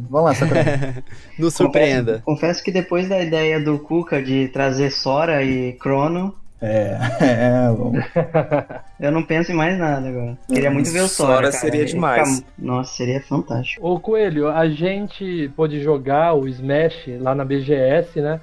[0.09, 1.03] Vamos lá, Sakura.
[1.39, 2.21] Nos surpreenda.
[2.25, 8.03] Confesso que depois da ideia do Kuka de trazer Sora e Chrono, é, é, vamos.
[8.99, 10.37] eu não penso em mais nada agora.
[10.51, 11.33] Queria muito ver o Sora.
[11.35, 11.51] Sora cara.
[11.53, 12.35] seria Ia demais.
[12.37, 13.87] ficar- Nossa, seria fantástico.
[13.87, 18.41] Ô Coelho, a gente pôde jogar o Smash lá na BGS, né?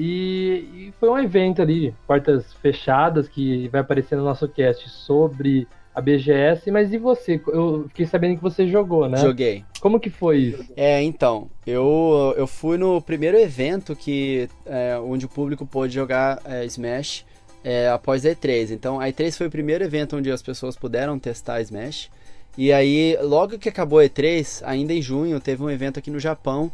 [0.00, 5.68] E, e foi um evento ali, portas fechadas, que vai aparecer no nosso cast sobre
[5.94, 6.70] a BGS.
[6.70, 7.38] Mas e você?
[7.48, 9.18] Eu fiquei sabendo que você jogou, né?
[9.18, 9.62] Joguei.
[9.78, 10.72] Como que foi isso?
[10.74, 16.40] É, então, eu, eu fui no primeiro evento que é, onde o público pôde jogar
[16.46, 17.26] é, Smash
[17.62, 18.70] é, após a E3.
[18.70, 22.08] Então, a E3 foi o primeiro evento onde as pessoas puderam testar Smash.
[22.56, 26.18] E aí, logo que acabou a E3, ainda em junho, teve um evento aqui no
[26.18, 26.72] Japão.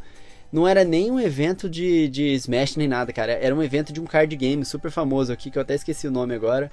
[0.56, 3.32] Não era nem um evento de, de Smash nem nada, cara.
[3.32, 6.10] Era um evento de um card game super famoso aqui, que eu até esqueci o
[6.10, 6.72] nome agora.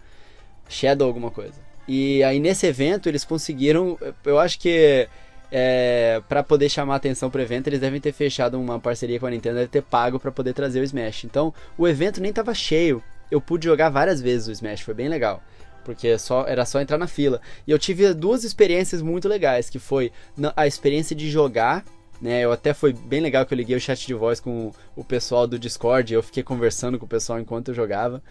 [0.69, 1.56] Shadow alguma coisa.
[1.86, 5.10] E aí nesse evento eles conseguiram, eu acho que
[5.52, 9.30] é, para poder chamar atenção pro evento, eles devem ter fechado uma parceria com a
[9.30, 11.26] Nintendo, deve ter pago para poder trazer o Smash.
[11.26, 13.04] Então, o evento nem tava cheio.
[13.30, 15.43] Eu pude jogar várias vezes o Smash, foi bem legal.
[15.84, 17.41] Porque só, era só entrar na fila.
[17.67, 20.10] E eu tive duas experiências muito legais, que foi
[20.56, 21.84] a experiência de jogar,
[22.24, 22.40] né?
[22.40, 25.46] Eu até foi bem legal que eu liguei o chat de voz com o pessoal
[25.46, 28.24] do Discord, eu fiquei conversando com o pessoal enquanto eu jogava.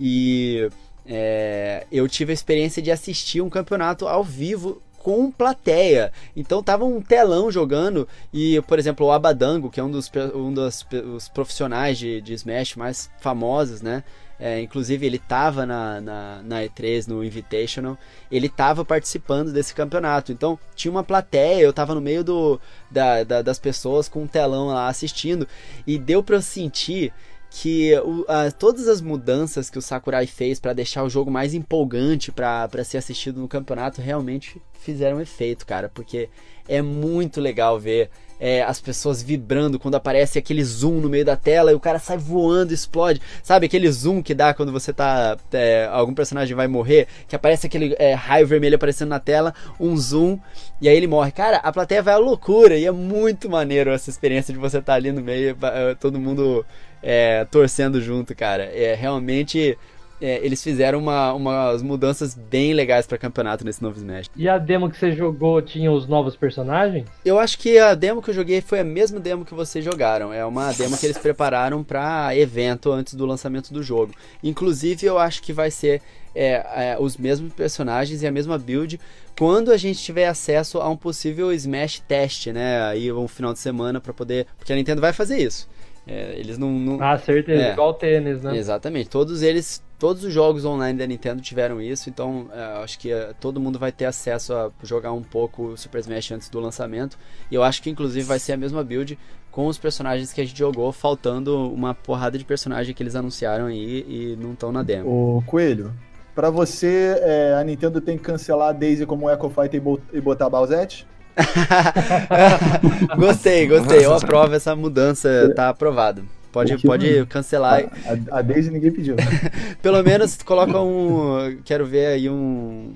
[0.00, 0.70] E
[1.04, 6.10] é, eu tive a experiência de assistir um campeonato ao vivo com plateia.
[6.34, 10.50] Então tava um telão jogando e, por exemplo, o Abadango, que é um dos, um
[10.50, 14.02] dos os profissionais de, de Smash mais famosos, né?
[14.38, 17.96] É, inclusive ele tava na, na, na E3, no Invitational,
[18.30, 20.32] ele tava participando desse campeonato.
[20.32, 24.26] Então tinha uma plateia, eu tava no meio do, da, da- das pessoas com um
[24.26, 25.46] telão lá assistindo
[25.86, 27.12] e deu pra eu sentir
[27.56, 27.94] que
[28.26, 32.68] a- todas as mudanças que o Sakurai fez para deixar o jogo mais empolgante para
[32.82, 36.28] ser assistido no campeonato realmente fizeram efeito, cara, porque
[36.68, 41.36] é muito legal ver é, as pessoas vibrando quando aparece aquele zoom no meio da
[41.36, 43.22] tela e o cara sai voando, explode.
[43.40, 45.38] Sabe aquele zoom que dá quando você tá.
[45.52, 49.96] é, algum personagem vai morrer, que aparece aquele é, raio vermelho aparecendo na tela, um
[49.96, 50.38] zoom,
[50.80, 51.30] e aí ele morre.
[51.30, 54.94] Cara, a plateia vai à loucura e é muito maneiro essa experiência de você estar
[54.94, 56.66] ali no meio, é, todo mundo
[57.04, 58.64] é, torcendo junto, cara.
[58.64, 59.76] É realmente.
[60.20, 64.30] é, eles fizeram uma, umas mudanças bem legais para campeonato nesse novo Smash.
[64.34, 67.06] E a demo que você jogou tinha os novos personagens?
[67.24, 70.32] Eu acho que a demo que eu joguei foi a mesma demo que vocês jogaram.
[70.32, 74.14] É uma demo que eles prepararam para evento antes do lançamento do jogo.
[74.42, 76.00] Inclusive, eu acho que vai ser
[76.34, 78.98] é, é, os mesmos personagens e a mesma build
[79.36, 82.82] quando a gente tiver acesso a um possível Smash teste, né?
[82.84, 84.46] Aí um final de semana para poder.
[84.56, 85.68] Porque a Nintendo vai fazer isso.
[86.06, 86.70] É, eles não.
[86.70, 87.02] não...
[87.02, 87.72] Ah, certeza, É.
[87.72, 88.56] igual o tênis, né?
[88.56, 89.08] Exatamente.
[89.08, 93.32] Todos eles, todos os jogos online da Nintendo tiveram isso, então é, acho que é,
[93.40, 97.18] todo mundo vai ter acesso a jogar um pouco o Super Smash antes do lançamento.
[97.50, 99.18] E eu acho que inclusive vai ser a mesma build
[99.50, 103.66] com os personagens que a gente jogou, faltando uma porrada de personagem que eles anunciaram
[103.66, 105.08] aí e não estão na demo.
[105.38, 105.92] Ô, Coelho,
[106.34, 110.00] pra você, é, a Nintendo tem que cancelar a Daisy como Echo Fighter e bo-
[110.12, 111.06] e botar a Bowsette?
[113.16, 114.04] gostei, gostei.
[114.04, 116.24] Eu aprovo essa mudança, tá aprovado.
[116.52, 117.90] Pode, pode cancelar.
[118.30, 119.16] A, a Daisy ninguém pediu.
[119.82, 121.58] Pelo menos coloca um.
[121.64, 122.94] Quero ver aí um.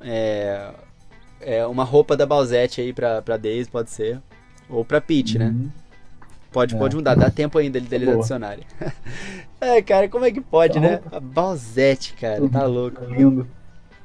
[0.00, 0.70] É,
[1.40, 4.20] é, uma roupa da Bowsette aí pra, pra Daisy, pode ser.
[4.68, 5.46] Ou pra Peach, né?
[5.46, 5.70] Uhum.
[6.50, 6.78] Pode, É.
[6.78, 8.18] pode mudar, dá tempo ainda deles Boa.
[8.18, 8.64] adicionarem.
[9.60, 11.00] é, cara, como é que pode, Tá né?
[11.12, 13.04] A Bowsette, cara, tá louco.
[13.04, 13.46] Lindo.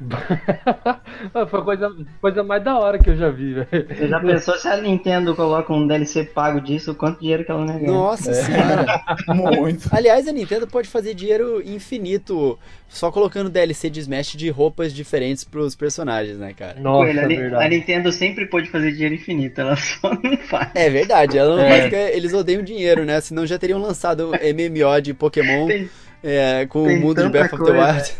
[1.50, 3.88] Foi a coisa, coisa mais da hora que eu já vi, velho.
[3.88, 7.66] Você já pensou se a Nintendo coloca um DLC pago disso, quanto dinheiro que ela
[7.66, 7.92] não ganha?
[7.92, 8.34] Nossa É.
[8.34, 9.02] senhora.
[9.34, 9.88] Muito.
[9.92, 12.58] Aliás, a Nintendo pode fazer dinheiro infinito
[12.90, 16.80] só colocando DLC de Smash de roupas diferentes pros personagens, né, cara?
[16.80, 17.64] Nossa, Coelho, a, verdade.
[17.66, 20.70] a Nintendo sempre pôde fazer dinheiro infinito, ela só não faz.
[20.76, 21.90] É verdade, ela não É.
[21.90, 23.22] faz eles odeiam dinheiro, né?
[23.22, 25.90] Senão já teriam lançado MMO de Pokémon Tem-
[26.24, 27.92] é, com o tem mundo de Breath of the coisa.
[27.94, 28.14] Wild.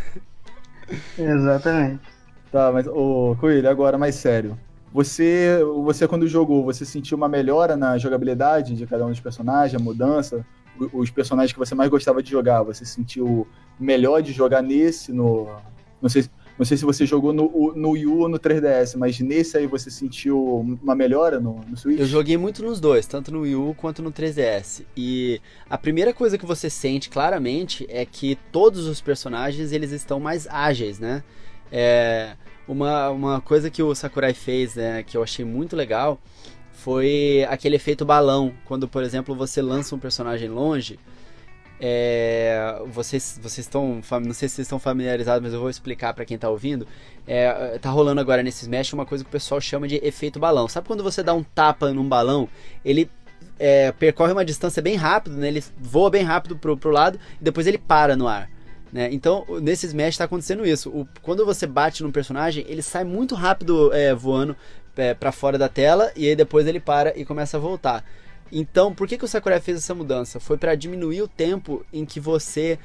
[1.18, 2.00] Exatamente.
[2.52, 4.58] Tá, mas, ô, Coelho, agora mais sério.
[4.94, 9.80] Você, você quando jogou, você sentiu uma melhora na jogabilidade de cada um dos personagens,
[9.80, 10.46] a mudança?
[10.94, 13.48] Os personagens que você mais gostava de jogar, você sentiu
[13.80, 15.48] melhor de jogar nesse, no...
[16.02, 16.26] Não sei,
[16.62, 19.66] não sei se você jogou no, no Wii U ou no 3DS, mas nesse aí
[19.66, 22.00] você sentiu uma melhora no, no Switch?
[22.00, 24.84] Eu joguei muito nos dois, tanto no Wii U quanto no 3DS.
[24.96, 30.20] E a primeira coisa que você sente claramente é que todos os personagens eles estão
[30.20, 31.24] mais ágeis, né?
[31.72, 32.36] É,
[32.68, 36.22] uma, uma coisa que o Sakurai fez, né, que eu achei muito legal,
[36.74, 38.54] foi aquele efeito balão.
[38.66, 41.00] Quando, por exemplo, você lança um personagem longe,
[41.84, 46.24] é, vocês vocês estão não sei se vocês estão familiarizados, mas eu vou explicar pra
[46.24, 46.88] quem tá ouvindo.
[47.28, 50.68] É, tá rolando agora nesse Smash uma coisa que o pessoal chama de efeito balão.
[50.68, 52.48] Sabe quando você dá um tapa num balão,
[52.86, 53.10] ele
[53.58, 55.48] é, percorre uma distância bem rápido, né?
[55.48, 58.48] Ele voa bem rápido pro, pro lado e depois ele para no ar.
[58.94, 59.10] Né?
[59.12, 60.90] Então, nesse Smash tá acontecendo isso.
[60.90, 64.56] O- quando você bate num personagem, ele sai muito rápido é, voando
[64.96, 68.04] é, para fora da tela e aí depois ele para e começa a voltar.
[68.52, 70.40] Então, por que, que o Sakurai fez essa mudança?
[70.40, 72.78] Foi para diminuir o tempo em que você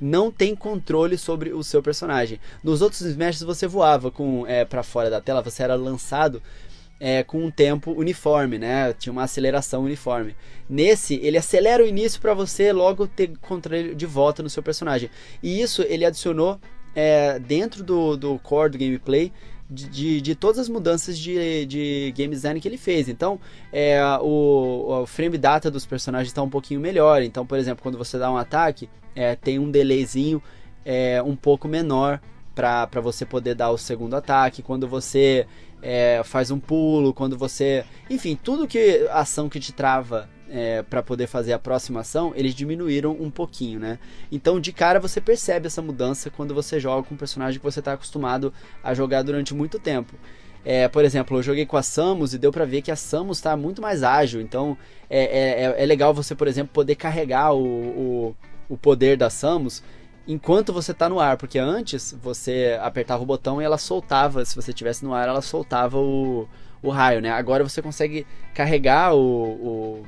[0.00, 2.40] não tem controle sobre o seu personagem.
[2.62, 6.42] Nos outros Smashes você voava com é, para fora da tela, você era lançado
[7.00, 8.92] é, com um tempo uniforme, né?
[8.92, 10.36] Tinha uma aceleração uniforme.
[10.68, 15.10] Nesse, ele acelera o início para você logo ter controle de volta no seu personagem.
[15.42, 16.60] E isso ele adicionou
[16.94, 19.32] é, dentro do, do core do gameplay
[19.70, 23.08] de, de, todas as mudanças de, de game design que ele fez.
[23.08, 23.38] Então,
[23.72, 27.22] é, o, o frame data dos personagens está um pouquinho melhor.
[27.22, 30.42] Então, por exemplo, quando você dá um ataque, é, tem um delayzinho
[30.84, 32.20] é, um pouco menor
[32.54, 34.62] para você poder dar o segundo ataque.
[34.62, 35.46] Quando você
[35.82, 37.84] é, faz um pulo, quando você.
[38.08, 42.54] Enfim, tudo que ação que te trava é, para poder fazer a próxima ação, eles
[42.54, 43.98] diminuíram um pouquinho, né?
[44.30, 47.80] Então, de cara, você percebe essa mudança quando você joga com um personagem que você
[47.80, 50.14] está acostumado a jogar durante muito tempo.
[50.64, 53.38] É, por exemplo, eu joguei com a Samus e deu pra ver que a Samus
[53.38, 54.40] está muito mais ágil.
[54.40, 54.76] Então,
[55.08, 58.36] é, é, é legal você, por exemplo, poder carregar o, o,
[58.68, 59.82] o poder da Samus
[60.28, 64.54] enquanto você tá no ar, porque antes você apertava o botão e ela soltava, se
[64.54, 66.46] você estivesse no ar, ela soltava o,
[66.82, 67.30] o raio, né?
[67.30, 70.06] Agora você consegue carregar o, o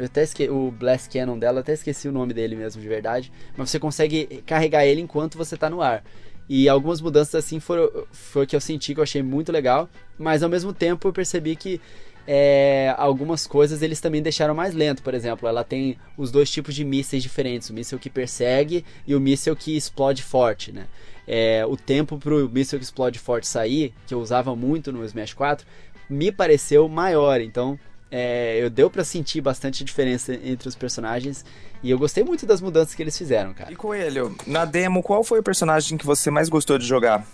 [0.00, 0.48] eu até esque...
[0.48, 4.42] o Blast Cannon dela, até esqueci o nome dele mesmo de verdade, mas você consegue
[4.46, 6.02] carregar ele enquanto você tá no ar.
[6.48, 9.88] E algumas mudanças assim foram foi que eu senti que eu achei muito legal,
[10.18, 11.80] mas ao mesmo tempo eu percebi que
[12.26, 15.02] é, algumas coisas eles também deixaram mais lento.
[15.02, 19.14] Por exemplo, ela tem os dois tipos de mísseis diferentes: o míssil que persegue e
[19.14, 20.72] o míssil que explode forte.
[20.72, 20.86] Né?
[21.26, 25.04] É, o tempo para o míssil que explode forte sair, que eu usava muito no
[25.04, 25.66] Smash 4,
[26.08, 27.40] me pareceu maior.
[27.40, 27.78] Então,
[28.10, 31.44] é, eu deu para sentir bastante diferença entre os personagens.
[31.82, 33.72] E eu gostei muito das mudanças que eles fizeram, cara.
[33.72, 37.26] E Coelho, na demo, qual foi o personagem que você mais gostou de jogar?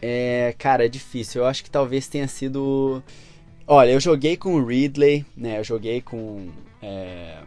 [0.00, 1.42] É, cara, é difícil.
[1.42, 3.02] Eu acho que talvez tenha sido.
[3.66, 5.60] Olha, eu joguei com o Ridley, né?
[5.60, 6.50] Eu joguei com.
[6.82, 7.38] É...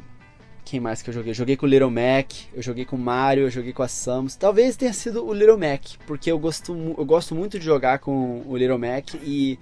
[0.64, 1.30] Quem mais que eu joguei?
[1.30, 3.88] Eu joguei com o Little Mac, eu joguei com o Mario, eu joguei com a
[3.88, 4.36] Samus.
[4.36, 8.42] Talvez tenha sido o Little Mac, porque eu gosto, eu gosto muito de jogar com
[8.48, 9.60] o Little Mac e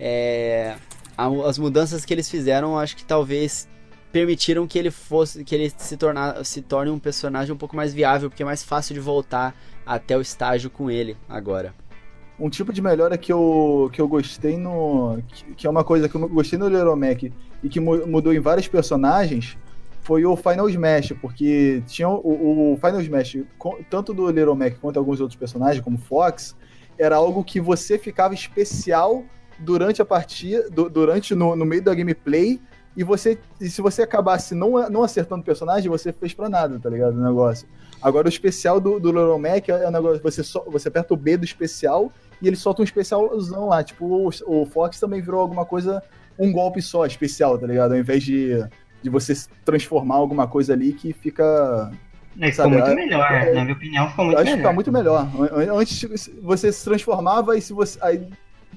[0.00, 0.76] é,
[1.16, 3.68] as mudanças que eles fizeram, acho que talvez
[4.12, 7.92] permitiram que ele fosse, que ele se tornar, se torne um personagem um pouco mais
[7.92, 9.54] viável, porque é mais fácil de voltar
[9.84, 11.74] até o estágio com ele agora.
[12.38, 15.18] Um tipo de melhora que eu, que eu gostei no.
[15.28, 18.32] Que, que é uma coisa que eu gostei no Little Mac e que mu- mudou
[18.34, 19.56] em vários personagens
[20.02, 23.38] foi o Final Smash, porque tinha o, o Final Smash,
[23.90, 26.54] tanto do Little Mac quanto alguns outros personagens, como Fox,
[26.98, 29.24] era algo que você ficava especial
[29.58, 32.60] durante a partida, du- durante no, no meio da gameplay,
[32.96, 36.78] e você e se você acabasse não, não acertando o personagem, você fez pra nada,
[36.78, 37.14] tá ligado?
[37.14, 37.68] O negócio.
[38.00, 41.16] Agora o especial do, do Little Mac é um negócio, você, só, você aperta o
[41.16, 43.82] B do especial e ele solta um especialzão lá.
[43.84, 46.02] Tipo, o, o Fox também virou alguma coisa,
[46.38, 47.92] um golpe só especial, tá ligado?
[47.92, 48.64] Ao invés de,
[49.02, 49.34] de você
[49.64, 51.90] transformar alguma coisa ali que fica.
[52.38, 54.62] É, ficou muito é- melhor, é- na minha opinião, ficou muito acho que melhor.
[54.62, 55.28] fica muito melhor.
[55.52, 57.98] An- Antes você se transformava e se você.
[58.02, 58.26] Aí,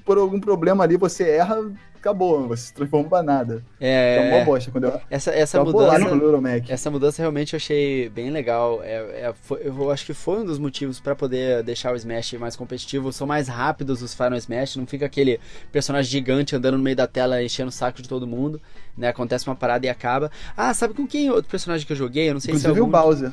[0.04, 1.56] por algum problema ali, você erra,
[1.96, 2.48] acabou.
[2.48, 3.64] Você se transforma pra nada.
[3.80, 4.70] É, É, uma bosta.
[4.70, 5.00] Quando eu.
[5.10, 6.72] essa, essa Tava bolado mudança.
[6.72, 8.80] Essa mudança realmente eu achei bem legal.
[8.82, 8.96] É,
[9.28, 12.56] é, foi- eu acho que foi um dos motivos pra poder deixar o Smash mais
[12.56, 13.12] competitivo.
[13.12, 15.38] São mais rápidos os Final Smash, não fica aquele
[15.70, 18.60] personagem gigante andando no meio da tela enchendo o saco de todo mundo.
[18.96, 19.08] Né?
[19.08, 20.30] Acontece uma parada e acaba.
[20.56, 22.28] Ah, sabe com quem outro personagem que eu joguei?
[22.30, 23.08] Eu não sei se é Inclusive o algum...
[23.10, 23.32] Bowser.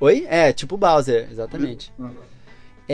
[0.00, 0.26] Oi?
[0.28, 1.92] É, tipo o Bowser, exatamente.
[1.98, 2.10] Uhum.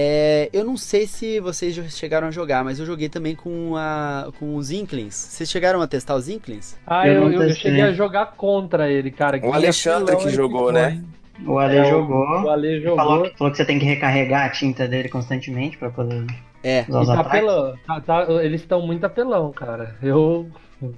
[0.01, 3.75] É, eu não sei se vocês já chegaram a jogar, mas eu joguei também com,
[3.77, 5.15] a, com os Inklings.
[5.17, 6.79] Vocês chegaram a testar os Inklings?
[6.87, 9.41] Ah, Eu eu, não eu, cheguei a jogar contra ele, cara.
[9.45, 11.03] O Alexandre que apelão jogou, né?
[11.45, 12.25] O Ale É, jogou.
[12.45, 12.97] O Ale jogou.
[12.97, 16.25] Falou que, falou que você tem que recarregar a tinta dele constantemente pra poder
[16.63, 16.85] É.
[16.89, 17.75] usar E os tá apelão.
[17.87, 19.97] Tá- tá- eles estão muito apelão, cara.
[20.03, 20.49] Eu.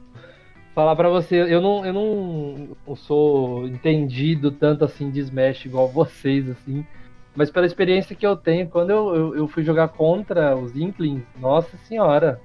[0.75, 6.49] Falar pra você, eu não, eu não sou entendido tanto assim de Smash igual vocês,
[6.51, 6.87] assim.
[7.35, 11.23] Mas pela experiência que eu tenho, quando eu, eu, eu fui jogar contra os Inklings,
[11.39, 12.41] nossa senhora,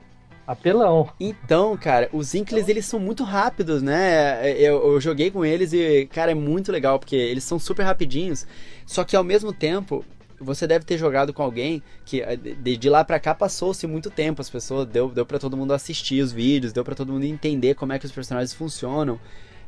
[0.45, 1.09] apelão.
[1.19, 4.51] Então, cara, os Inklings eles são muito rápidos, né?
[4.59, 8.45] Eu, eu joguei com eles e, cara, é muito legal, porque eles são super rapidinhos.
[8.85, 10.05] Só que ao mesmo tempo,
[10.39, 14.09] você deve ter jogado com alguém que eh, de, de lá pra cá passou-se muito
[14.09, 14.41] tempo.
[14.41, 17.73] As pessoas deu, deu para todo mundo assistir os vídeos, deu pra todo mundo entender
[17.73, 19.19] como é que os personagens funcionam.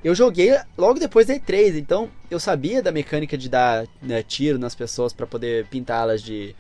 [0.04, 4.58] Eu joguei logo depois da E3, então eu sabia da mecânica de dar né, tiro
[4.60, 6.56] nas pessoas para poder pintá-las de,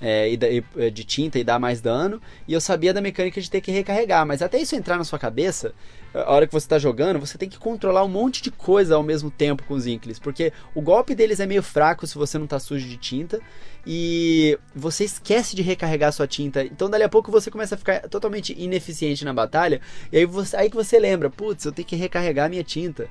[0.00, 0.32] é,
[0.76, 3.70] é, de tinta e dar mais dano, e eu sabia da mecânica de ter que
[3.70, 5.74] recarregar, mas até isso entrar na sua cabeça,
[6.12, 9.02] a hora que você tá jogando, você tem que controlar um monte de coisa ao
[9.02, 12.46] mesmo tempo com os Inklings, porque o golpe deles é meio fraco se você não
[12.46, 13.40] tá sujo de tinta,
[13.86, 18.08] e você esquece de recarregar sua tinta, então dali a pouco você começa a ficar
[18.08, 19.80] totalmente ineficiente na batalha,
[20.12, 23.08] e aí, você, aí que você lembra, putz, eu tenho que recarregar minha tinta.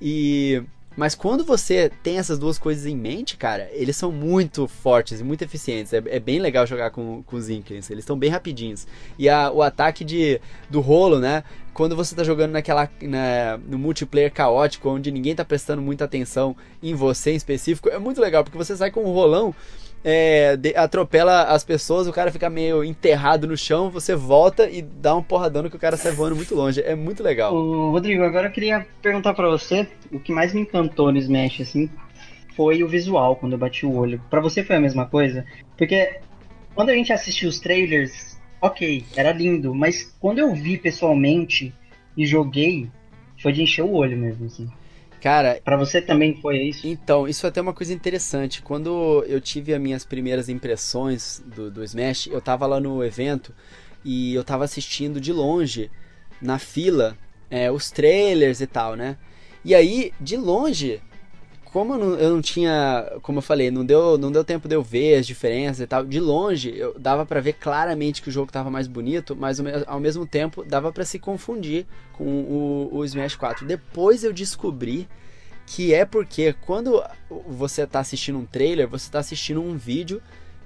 [0.00, 0.62] E
[0.96, 5.24] mas quando você tem essas duas coisas em mente, cara, eles são muito fortes e
[5.24, 5.92] muito eficientes.
[5.92, 7.90] É, é bem legal jogar com, com os Inklings.
[7.90, 8.86] Eles estão bem rapidinhos.
[9.18, 10.40] E a- o ataque de,
[10.70, 11.44] do rolo, né?
[11.74, 16.56] Quando você tá jogando naquela, na- no multiplayer caótico, onde ninguém tá prestando muita atenção
[16.82, 19.54] em você em específico, é muito legal, porque você sai com um rolão,
[20.04, 25.14] é, atropela as pessoas, o cara fica meio enterrado no chão, você volta e dá
[25.14, 26.80] um porradão que o cara sai voando muito longe.
[26.80, 27.54] É muito legal.
[27.54, 31.60] Ô, Rodrigo, agora eu queria perguntar pra você, o que mais me encantou no Smash,
[31.60, 31.90] assim,
[32.56, 34.20] foi o visual, quando eu bati o olho.
[34.30, 35.44] Pra você foi a mesma coisa?
[35.76, 36.20] Porque
[36.74, 41.74] quando a gente assistiu os trailers, ok, era lindo, mas quando eu vi pessoalmente
[42.16, 42.88] e joguei,
[43.42, 44.68] foi de encher o olho mesmo, assim.
[45.26, 46.86] Cara, Pra você também foi isso?
[46.86, 48.62] Então, isso é até uma coisa interessante.
[48.62, 53.52] Quando eu tive as minhas primeiras impressões do, do Smash, eu tava lá no evento
[54.04, 55.90] e eu tava assistindo de longe,
[56.40, 57.18] na fila,
[57.50, 59.16] é, os trailers e tal, né?
[59.64, 61.02] E aí, de longe,
[61.72, 64.74] como eu não, eu não tinha, como eu falei, não deu, não deu tempo de
[64.74, 68.32] eu ver as diferenças e tal, de longe eu dava pra ver claramente que o
[68.32, 72.24] jogo tava mais bonito, mas ao me- ao mesmo tempo dava pra se confundir com
[72.24, 73.66] o, o Smash 4.
[73.66, 75.08] Depois eu descobri
[75.66, 77.02] que é porque quando
[77.48, 80.22] você tá assistindo um trailer, você tá assistindo um vídeo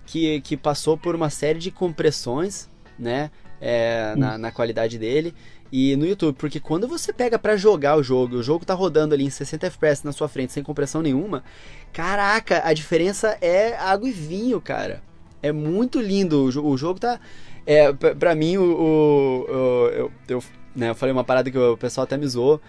[0.07, 3.31] que, que passou por uma série de compressões, né,
[3.61, 5.35] é, na, na qualidade dele
[5.73, 9.15] e no YouTube, porque quando você pega pra jogar o jogo, o jogo tá rodando
[9.15, 11.45] ali em 60 FPS na sua frente sem compressão nenhuma,
[11.93, 15.03] caraca, a diferença é água e vinho, cara.
[15.43, 17.19] É muito lindo, o, jo- o jogo tá
[17.67, 20.45] é, pra mim o, o- o- eu, eu,
[20.75, 22.61] né, eu falei uma parada que o pessoal até me zoou,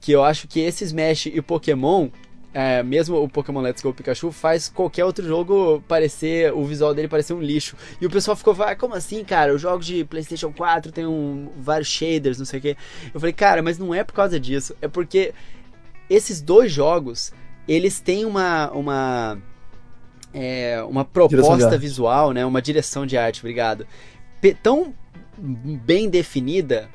[0.00, 2.08] que eu acho que esse Smash e Pokémon,
[2.60, 7.06] é, mesmo o Pokémon Let's Go Pikachu, faz qualquer outro jogo parecer, o visual dele
[7.06, 7.76] parecer um lixo.
[8.00, 9.54] E o pessoal ficou, ah, como assim, cara?
[9.54, 12.76] Os jogos de PlayStation 4 tem um, vários shaders, não sei o quê.
[13.14, 15.32] Eu falei, cara, mas não é por causa disso, é porque
[16.10, 17.32] esses dois jogos,
[17.68, 19.38] eles têm uma, uma,
[20.34, 22.44] é, uma proposta visual, né?
[22.44, 23.86] Uma direção de arte, obrigado.
[24.40, 24.92] Pe- tão
[25.38, 26.88] bem definida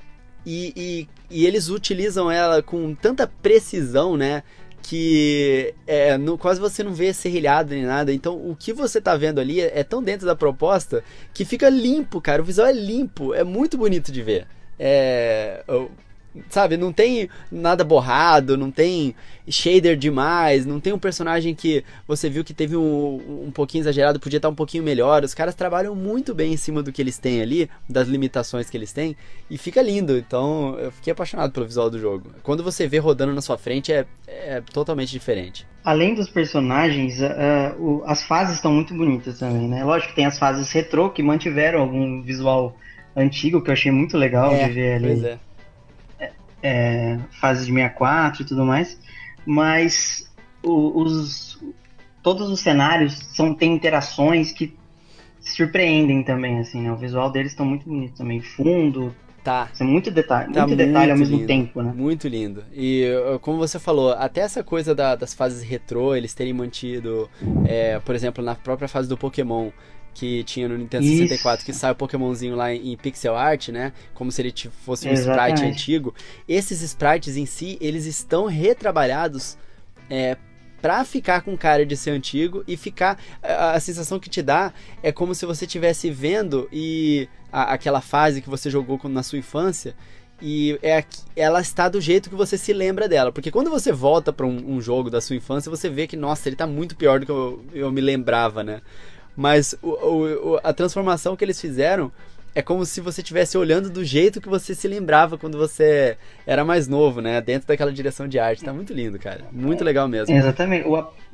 [0.46, 4.44] e, e, e eles utilizam ela com tanta precisão, né?
[4.86, 8.12] Que é, no- quase você não vê serrilhado nem nada.
[8.14, 11.04] Então o que você tá vendo ali é, é tão dentro da proposta
[11.34, 12.42] que fica limpo, cara.
[12.42, 14.46] O visual é limpo, é muito bonito de ver.
[14.78, 15.64] É,
[16.50, 19.16] sabe, não tem nada borrado, não tem
[19.48, 24.20] shader demais, não tem um personagem que você viu que teve um, um pouquinho exagerado,
[24.20, 25.24] podia estar um pouquinho melhor.
[25.24, 28.78] Os caras trabalham muito bem em cima do que eles têm ali, das limitações que
[28.78, 29.16] eles têm,
[29.50, 30.18] e fica lindo.
[30.18, 32.32] Então eu fiquei apaixonado pelo visual do jogo.
[32.42, 35.68] Quando você vê rodando na sua frente, é, é totalmente diferente.
[35.84, 39.84] Além dos personagens, ah, o- as fases estão muito bonitas também, né?
[39.84, 42.76] Lógico que tem as fases retrô que mantiveram algum visual
[43.16, 45.08] antigo que eu achei muito legal É, de ver ali.
[45.08, 45.40] Pois é.
[46.64, 48.98] É, fase de 64 e tudo mais,
[49.46, 50.28] mas
[50.64, 51.62] os
[52.24, 54.74] todos os cenários são tem interações que
[55.42, 56.92] surpreendem também, assim, né?
[56.92, 59.68] O visual deles estão muito bonito também, fundo, Tá.
[59.78, 61.48] é muito detalhe, Tá muito detalhe ao muito mesmo lindo.
[61.48, 61.92] tempo, né?
[61.94, 62.64] Muito lindo.
[62.74, 63.04] E
[63.42, 67.30] como você falou, até essa coisa da- das fases retrô, eles terem mantido,
[67.66, 69.70] é, por exemplo, na própria fase do Pokémon,
[70.14, 71.18] que tinha no Nintendo Isso.
[71.24, 73.92] 64, que sai o Pokémonzinho lá em, em pixel art, né?
[74.14, 74.54] Como se ele
[74.86, 75.64] fosse um sprite Exatamente.
[75.66, 76.16] antigo.
[76.48, 79.58] Esses sprites em si, eles estão retrabalhados
[80.10, 80.38] é,
[80.82, 83.18] pra ficar com cara de ser antigo e ficar.
[83.42, 88.02] A, a sensação que te dá é como se você estivesse vendo e a- aquela
[88.02, 89.96] fase que você jogou com- na sua infância
[90.42, 91.04] e é,
[91.38, 93.32] ela está do jeito que você se lembra dela.
[93.32, 96.50] Porque quando você volta para um, um jogo da sua infância, você vê que, nossa,
[96.50, 98.82] ele tá muito pior do que eu, eu me lembrava, né?
[99.36, 99.90] Mas o-
[100.56, 102.12] o- a transformação que eles fizeram
[102.56, 106.16] é como se você estivesse olhando do jeito que você se lembrava quando você
[106.46, 107.42] era mais novo, né?
[107.42, 108.64] Dentro daquela direção de arte.
[108.64, 109.42] Tá muito lindo, cara.
[109.52, 110.36] Muito legal mesmo.
[110.36, 110.88] Exatamente.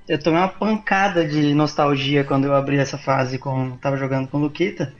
[0.07, 4.37] Eu tomei uma pancada de nostalgia quando eu abri essa fase com tava jogando com
[4.37, 4.93] o Luquita.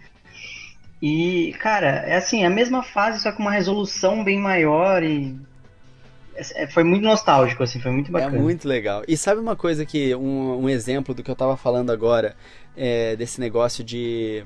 [1.02, 5.36] E, cara, é assim, a mesma fase, só com uma resolução bem maior e
[6.36, 8.38] é- foi muito nostálgico, assim, foi muito É bacana.
[8.38, 9.04] muito legal.
[9.08, 12.36] E sabe uma coisa que, um, um exemplo do que eu tava falando agora,
[12.80, 14.46] é, desse negócio de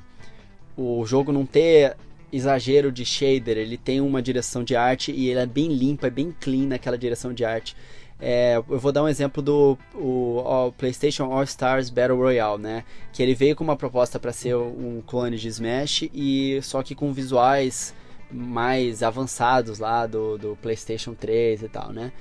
[0.76, 1.96] o jogo não ter
[2.32, 6.10] exagero de shader, ele tem uma direção de arte e ele é bem limpa, é
[6.10, 7.76] bem clean naquela direção de arte.
[8.20, 12.84] É, eu vou dar um exemplo do o, o PlayStation All Stars Battle Royale, né?
[13.12, 16.94] Que ele veio com uma proposta para ser um clone de Smash e só que
[16.94, 17.94] com visuais
[18.32, 22.12] mais avançados lá do, do PlayStation 3 e tal, né?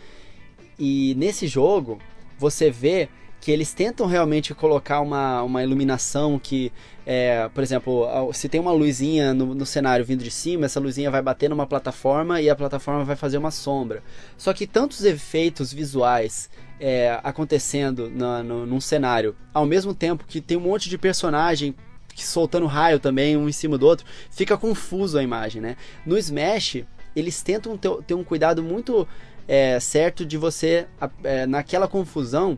[0.77, 1.97] E nesse jogo
[2.37, 3.09] você vê
[3.43, 6.71] que eles tentam realmente colocar uma, uma iluminação que,
[7.05, 11.11] é, por exemplo, se tem uma luzinha no, no, cenário vindo de cima, essa luzinha
[11.11, 14.01] vai bater numa plataforma e a plataforma vai fazer uma sombra.
[14.37, 20.39] Só que tantos efeitos visuais é, acontecendo na, no, num cenário, ao mesmo tempo que
[20.39, 21.75] tem um monte de personagem
[22.15, 25.75] soltando raio também, um em cima do outro, fica confuso a imagem, né?
[26.05, 29.05] No Smash, eles tentam ter, ter um cuidado muito
[29.45, 30.87] é, certo de você,
[31.25, 32.57] é, naquela confusão,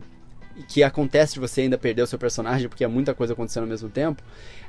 [0.68, 3.68] que acontece de você ainda perder o seu personagem, porque é muita coisa acontecendo ao
[3.68, 4.22] mesmo tempo,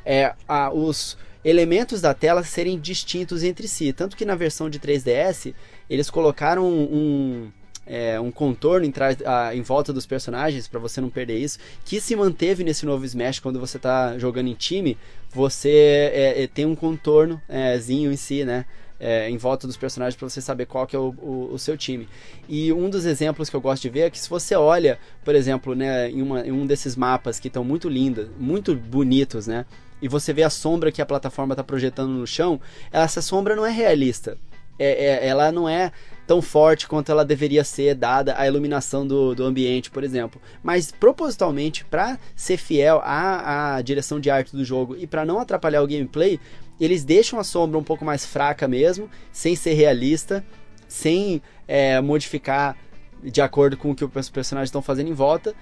[0.05, 3.93] é a, os elementos da tela serem distintos entre si.
[3.93, 5.53] Tanto que na versão de 3DS,
[5.89, 7.51] eles colocaram um,
[7.85, 8.93] é, um contorno em,
[9.25, 13.05] a, em volta dos personagens, para você não perder isso, que se manteve nesse novo
[13.05, 14.97] Smash quando você está jogando em time,
[15.31, 18.65] você é, é, tem um contornozinho em si, né?
[18.99, 21.77] É, em volta dos personagens para você saber qual que é o, o, o, seu
[21.77, 22.07] time.
[22.47, 25.35] E um dos exemplos que eu gosto de ver é que se você olha, por
[25.35, 29.65] exemplo, né, em, uma, em um desses mapas que estão muito lindos, muito bonitos, né?
[30.01, 32.59] E você vê a sombra que a plataforma está projetando no chão,
[32.91, 34.37] essa sombra não é realista.
[34.79, 35.91] É, é, ela não é
[36.27, 40.39] tão forte quanto ela deveria ser, dada a iluminação do, do ambiente, por exemplo.
[40.61, 45.39] Mas propositalmente, para ser fiel à, à direção de arte do jogo e para não
[45.39, 46.39] atrapalhar o gameplay,
[46.80, 50.43] eles deixam a sombra um pouco mais fraca mesmo, sem ser realista,
[50.88, 52.78] sem é, modificar
[53.23, 55.55] de acordo com o que os personagens estão fazendo em volta,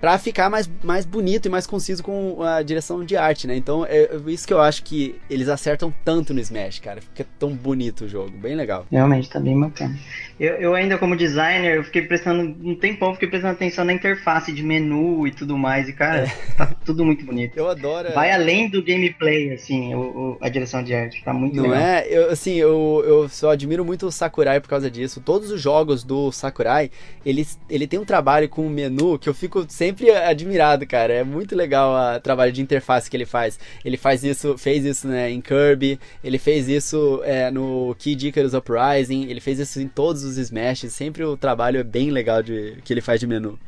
[0.00, 3.56] para ficar mais, mais bonito e mais conciso com a direção de arte, né?
[3.56, 7.00] Então é isso que eu acho que eles acertam tanto no Smash, cara.
[7.00, 8.86] Fica tão bonito o jogo, bem legal.
[8.90, 9.98] Realmente, tá bem bacana.
[10.38, 14.52] Eu, eu ainda como designer, eu fiquei prestando um tempão, fiquei prestando atenção na interface
[14.52, 16.54] de menu e tudo mais, e cara, é.
[16.56, 17.56] tá tudo muito bonito.
[17.56, 18.12] Eu adoro.
[18.12, 21.78] Vai além do gameplay, assim, o, o, a direção de arte, tá muito Não legal.
[21.78, 22.06] é?
[22.08, 25.20] Eu, assim, eu, eu só admiro muito o Sakurai por causa disso.
[25.20, 26.90] Todos os jogos do Sakurai,
[27.24, 29.85] ele, ele tem um trabalho com o menu que eu fico sempre
[30.26, 31.12] admirado, cara.
[31.12, 33.58] É muito legal o trabalho de interface que ele faz.
[33.84, 38.54] Ele faz isso, fez isso né, em Kirby, ele fez isso é, no Kid Icarus
[38.54, 42.78] Uprising, ele fez isso em todos os Smash, sempre o trabalho é bem legal de,
[42.84, 43.58] que ele faz de menu.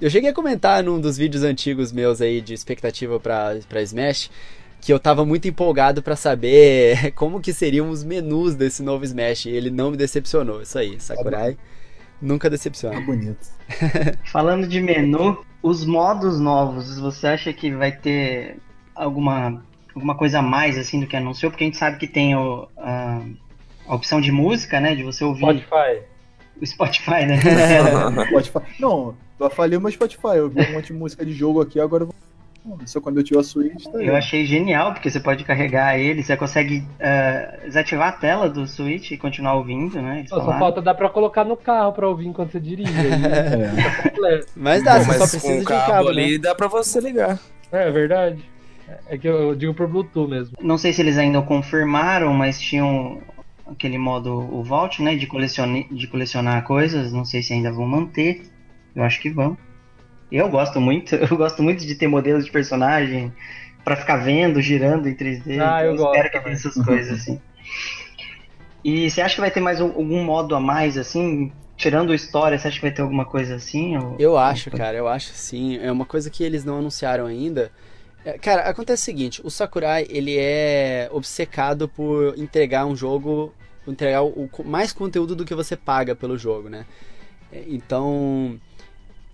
[0.00, 4.30] Eu cheguei a comentar num dos vídeos antigos meus aí de expectativa para Smash
[4.80, 9.46] que eu tava muito empolgado para saber como que seriam os menus desse novo Smash
[9.46, 10.60] e ele não me decepcionou.
[10.60, 11.56] Isso aí, Sakurai
[12.24, 12.96] nunca decepciona.
[12.96, 13.46] Tá bonito.
[14.24, 18.56] Falando de menu, os modos novos, você acha que vai ter
[18.94, 19.62] alguma
[19.94, 21.50] alguma coisa a mais assim do que anunciou?
[21.50, 23.22] Porque a gente sabe que tem o, a,
[23.86, 24.94] a opção de música, né?
[24.94, 25.40] De você ouvir.
[25.40, 26.02] Spotify.
[26.60, 27.40] O Spotify, né?
[28.28, 28.80] Spotify.
[28.80, 30.36] Não, eu falei o meu Spotify.
[30.36, 32.14] Eu vi um monte de música de jogo aqui, agora eu vou.
[32.86, 34.06] Só quando eu tiver a Switch, tá aí.
[34.06, 38.66] Eu achei genial, porque você pode carregar ele, você consegue uh, desativar a tela do
[38.66, 40.24] Switch e continuar ouvindo, né?
[40.26, 42.90] Só, só falta dar pra colocar no carro pra ouvir enquanto você dirige.
[42.96, 44.40] é.
[44.56, 46.38] Mas dá, Bom, você mas só precisa com de o cabo cabo, ali né?
[46.38, 47.38] dá pra você ligar.
[47.70, 48.42] É, é verdade.
[49.08, 50.56] É que eu digo por Bluetooth mesmo.
[50.60, 53.20] Não sei se eles ainda confirmaram, mas tinham
[53.66, 55.16] aquele modo o Vault, né?
[55.16, 57.12] De, colecione, de colecionar coisas.
[57.12, 58.42] Não sei se ainda vão manter.
[58.94, 59.56] Eu acho que vão.
[60.34, 63.32] Eu gosto muito, eu gosto muito de ter modelos de personagem
[63.84, 65.60] para ficar vendo, girando em 3D.
[65.60, 67.40] Ah, eu então gosto espero que tenha essas coisas assim.
[68.82, 71.52] E você acha que vai ter mais um- algum modo a mais assim?
[71.76, 73.96] Tirando a história, você acha que vai ter alguma coisa assim?
[73.96, 74.16] Ou...
[74.18, 75.78] Eu acho, cara, eu acho sim.
[75.78, 77.70] É uma coisa que eles não anunciaram ainda.
[78.24, 83.54] É, Cara, acontece o seguinte, o Sakurai, ele é obcecado por entregar um jogo,
[83.86, 86.86] entregar o, o- mais conteúdo do que você paga pelo jogo, né?
[87.52, 88.58] É, Então,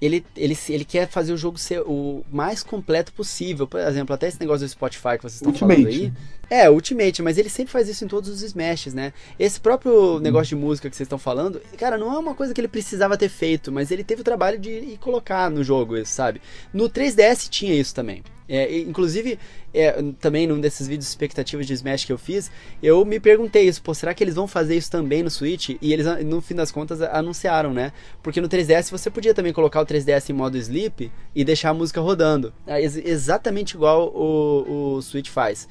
[0.01, 3.67] ele, ele, ele quer fazer o jogo ser o mais completo possível.
[3.67, 6.13] Por exemplo, até esse negócio do Spotify que vocês estão falando aí.
[6.49, 9.13] É, Ultimate, mas ele sempre faz isso em todos os Smashes, né?
[9.39, 12.61] Esse próprio negócio de música que vocês estão falando, cara, não é uma coisa que
[12.61, 16.13] ele precisava ter feito, mas ele teve o trabalho de ir colocar no jogo isso,
[16.13, 16.43] sabe?
[16.73, 18.25] No 3DS tinha isso também.
[18.53, 19.39] É, inclusive,
[19.73, 22.51] é, também num desses vídeos expectativas de Smash que eu fiz,
[22.83, 25.71] eu me perguntei isso, pô, será que eles vão fazer isso também no Switch?
[25.81, 27.93] E eles, no fim das contas, anunciaram, né?
[28.23, 31.75] Porque no 3DS você podia também colocar o 3DS em modo sleep e deixar a
[31.75, 32.53] música rodando.
[32.67, 35.69] É ex- exatamente igual o, o Switch faz.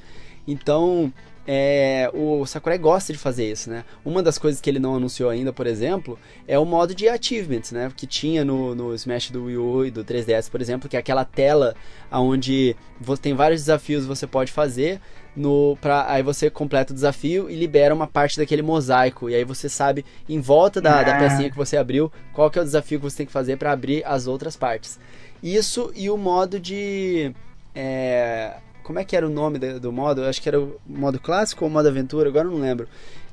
[0.48, 1.12] Então,
[1.52, 3.84] é, o Sakurai gosta de fazer isso, né?
[4.04, 7.72] Uma das coisas que ele não anunciou ainda, por exemplo, é o modo de achievements,
[7.72, 7.90] né?
[7.96, 11.00] Que tinha no, no Smash do Wii U e do 3DS, por exemplo, que é
[11.00, 11.74] aquela tela
[12.12, 15.00] onde você tem vários desafios que você pode fazer,
[15.34, 19.28] no pra, aí você completa o desafio e libera uma parte daquele mosaico.
[19.28, 21.18] E aí você sabe, em volta da, da Ah.
[21.18, 23.72] pecinha que você abriu, qual que é o desafio que você tem que fazer para
[23.72, 25.00] abrir as outras partes.
[25.42, 27.32] Isso e o modo de.
[27.74, 28.52] é,
[28.90, 30.22] como é que era o nome do, do modo?
[30.22, 32.88] Eu acho que era o modo clássico ou modo aventura, agora eu não lembro.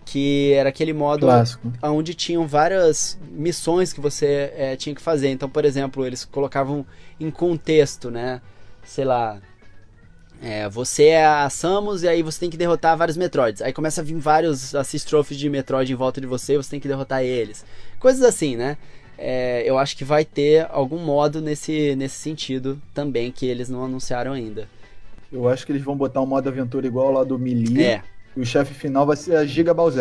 [0.06, 1.74] Que era aquele modo Clássico.
[1.82, 5.30] onde tinham várias missões que você é, tinha que fazer.
[5.30, 6.86] Então, por exemplo, eles colocavam
[7.20, 8.40] em contexto, né?
[8.84, 9.42] Sei lá.
[10.44, 13.64] é, você é a Samus e aí você tem que derrotar vários Metroids.
[13.64, 16.80] Aí começa a vir vários assist trophies de Metroid em volta de você, você tem
[16.80, 17.66] que derrotar eles.
[18.00, 18.78] Coisas assim, né?
[19.18, 23.84] É, eu acho que vai ter algum modo nesse, nesse sentido também que eles não
[23.84, 24.77] anunciaram ainda.
[25.32, 27.84] Eu acho que eles vão botar um modo aventura igual lá do Melee.
[27.84, 28.02] É.
[28.36, 29.98] E o chefe final vai ser a Giga bonito.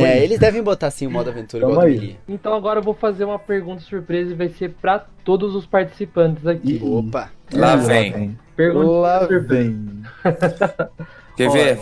[0.00, 1.98] É, eles devem botar sim o modo aventura Tamo igual do aí.
[1.98, 2.18] Melee.
[2.28, 6.46] Então agora eu vou fazer uma pergunta surpresa e vai ser pra todos os participantes
[6.46, 6.74] aqui.
[6.76, 7.30] Ih, Opa!
[7.52, 8.38] Lá vem.
[8.56, 9.46] Pergunta Lá surpresa.
[9.48, 10.02] vem.
[11.36, 11.80] Quer ver?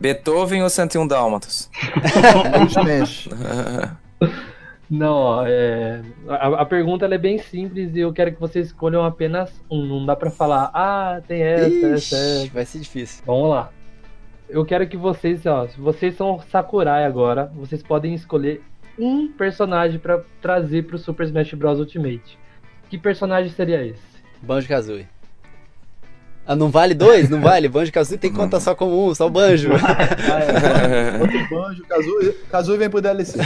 [0.00, 1.68] Beethoven ou 101 Dálmatas?
[2.54, 3.28] É o Smash.
[4.90, 9.04] Não, ó, é, a, a pergunta é bem simples e eu quero que vocês escolham
[9.04, 9.84] apenas um.
[9.84, 12.16] Não dá pra falar, ah, tem essa, essa, essa.
[12.44, 13.22] Ixi, vai ser difícil.
[13.26, 13.70] Vamos lá.
[14.48, 18.62] Eu quero que vocês, ó, se vocês são Sakurai agora, vocês podem escolher
[18.98, 22.38] um personagem pra trazer pro Super Smash Bros Ultimate.
[22.88, 24.02] Que personagem seria esse?
[24.40, 25.06] Banjo Kazooie.
[26.48, 27.28] Ah, não vale dois?
[27.28, 27.68] Não vale?
[27.68, 29.68] Banjo Kazooie tem que contar só como um, só o banjo.
[31.20, 32.32] Outro banjo, Kazooie.
[32.50, 33.38] Kazooie vem pro DLC.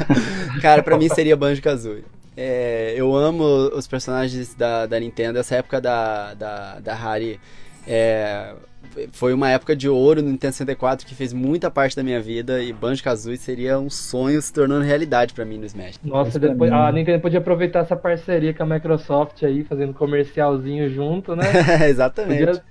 [0.62, 2.06] Cara, pra mim seria Banjo Kazooie.
[2.34, 5.38] É, eu amo os personagens da, da Nintendo.
[5.38, 7.38] Essa época da, da, da Harry
[7.86, 8.54] é,
[9.12, 12.62] foi uma época de ouro no Nintendo 64 que fez muita parte da minha vida.
[12.62, 16.00] E Banjo Kazooie seria um sonho se tornando realidade pra mim no Smash.
[16.02, 21.34] Nossa, depois, a Nintendo podia aproveitar essa parceria com a Microsoft aí, fazendo comercialzinho junto,
[21.34, 21.44] né?
[21.88, 22.46] Exatamente.
[22.46, 22.62] Podia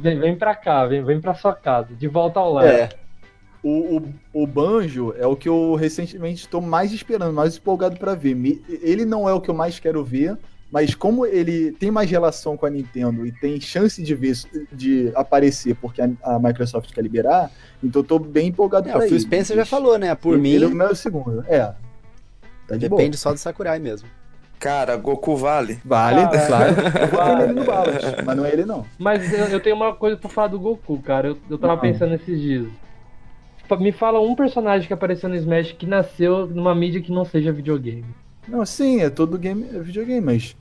[0.00, 2.66] vem, vem pra cá, vem, vem pra sua casa, de volta ao lar.
[2.66, 2.88] É,
[3.62, 8.14] O, o, o Banjo é o que eu recentemente estou mais esperando, mais empolgado pra
[8.14, 8.36] ver.
[8.82, 10.36] Ele não é o que eu mais quero ver,
[10.70, 14.34] mas como ele tem mais relação com a Nintendo e tem chance de ver
[14.72, 17.50] de aparecer porque a, a Microsoft quer liberar,
[17.82, 19.08] então eu tô bem empolgado É, pra o.
[19.08, 20.14] Phil Spencer já falou, né?
[20.14, 21.44] Por ele, Ele é o mim, meu segundo.
[21.48, 21.72] É.
[22.66, 23.18] Tá de depende boa.
[23.18, 24.08] só do Sakurai mesmo.
[24.58, 25.78] Cara, Goku vale.
[25.84, 26.74] Vale, Cara, claro.
[27.00, 27.42] Eu vou vale.
[27.44, 28.84] ele no Balance, mas não é ele não.
[28.98, 31.28] Mas eu, eu tenho uma coisa pra falar do Goku, cara.
[31.28, 31.80] Eu, eu tava Não.
[31.80, 32.66] pensando esses dias.
[33.78, 37.52] Me fala um personagem que apareceu no Smash que nasceu numa mídia que não seja
[37.52, 38.04] videogame.
[38.48, 40.56] Não, sim, é todo game, é videogame, mas.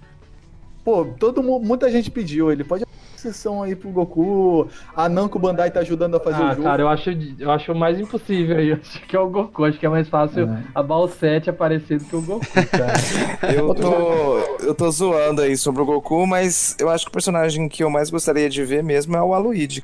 [0.84, 2.52] Pô, todo, mu- muita gente pediu.
[2.52, 2.86] Ele pode
[3.18, 4.68] sessão aí pro Goku.
[4.96, 6.64] A Namco Bandai tá ajudando a fazer ah, o jogo.
[6.64, 7.10] cara, eu acho,
[7.40, 8.72] eu acho mais impossível aí.
[8.80, 9.66] Acho que é o Goku.
[9.66, 10.64] Acho que é mais fácil É.
[10.74, 13.54] a 7 aparecer do que o Goku, cara.
[13.54, 17.68] Eu tô, eu tô zoando aí sobre o Goku, mas eu acho que o personagem
[17.68, 19.84] que eu mais gostaria de ver mesmo é o Aluigi.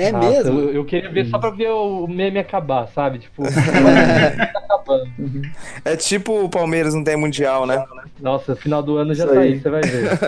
[0.00, 0.58] É Nossa, mesmo?
[0.60, 3.18] Eu, eu queria ver só pra ver o meme acabar, sabe?
[3.18, 3.50] Tipo, tá
[4.64, 5.10] acabando.
[5.84, 7.84] É tipo o Palmeiras não tem mundial, né?
[8.18, 9.52] Nossa, final do ano já Isso tá aí.
[9.52, 10.18] aí, você vai ver.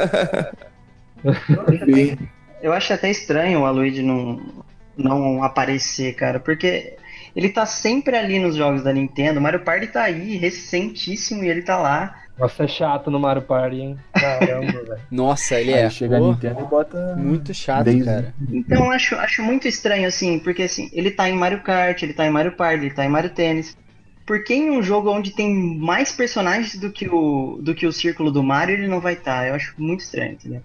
[2.62, 4.40] Eu acho até estranho o Aloyd não,
[4.96, 6.96] não aparecer, cara, porque
[7.34, 9.40] ele tá sempre ali nos jogos da Nintendo.
[9.40, 12.21] O Mario Party tá aí, recentíssimo, e ele tá lá.
[12.38, 13.98] Nossa, é chato no Mario Party, hein?
[14.12, 15.00] Caramba, velho.
[15.10, 15.90] Nossa, ele aí é.
[15.90, 17.14] chega a Nintendo e bota.
[17.16, 18.04] muito chato, Daisy.
[18.04, 18.34] cara.
[18.50, 22.14] Então eu acho, acho muito estranho, assim, porque assim, ele tá em Mario Kart, ele
[22.14, 23.76] tá em Mario Party, ele tá em Mario Tennis.
[24.26, 27.92] Por que em um jogo onde tem mais personagens do que o, do que o
[27.92, 29.46] círculo do Mario ele não vai estar?
[29.48, 30.62] Eu acho muito estranho, entendeu?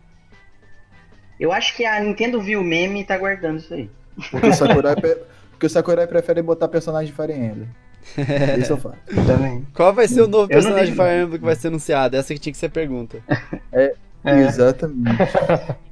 [1.40, 3.90] Eu acho que a Nintendo viu o meme e tá guardando isso aí.
[4.32, 5.18] Porque o Sakurai, pre-
[5.52, 7.68] porque o Sakurai prefere botar personagem de Fire Emblem.
[8.60, 8.96] Isso eu falo.
[9.28, 9.66] Também.
[9.74, 12.16] Qual vai ser o novo Eu personagem de Fire Emblem que vai ser anunciado?
[12.16, 13.20] Essa que tinha que ser a pergunta.
[13.72, 13.94] É.
[14.26, 15.18] Exatamente.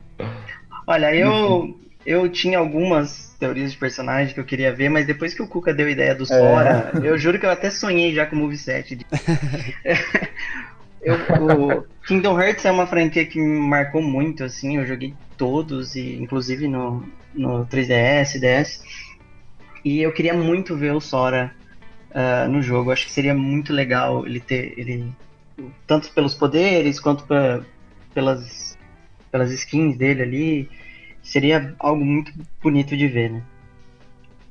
[0.87, 5.41] Olha, eu, eu tinha algumas teorias de personagem que eu queria ver, mas depois que
[5.41, 8.35] o Kuka deu a ideia do Sora, eu juro que eu até sonhei já com
[8.35, 8.95] o moveset.
[8.95, 9.05] de-
[11.01, 15.95] eu, o Kingdom Hearts é uma franquia que me marcou muito, assim, eu joguei todos,
[15.95, 17.03] e inclusive no,
[17.33, 18.81] no 3DS, DS,
[19.83, 21.51] e eu queria muito ver o Sora
[22.17, 25.11] ah, no jogo, acho que seria muito legal ele ter, ele,
[25.85, 27.61] tanto pelos poderes, quanto pra,
[28.13, 28.77] pelas,
[29.29, 30.69] pelas skins dele ali,
[31.21, 32.31] seria algo muito
[32.63, 33.43] bonito de ver, né?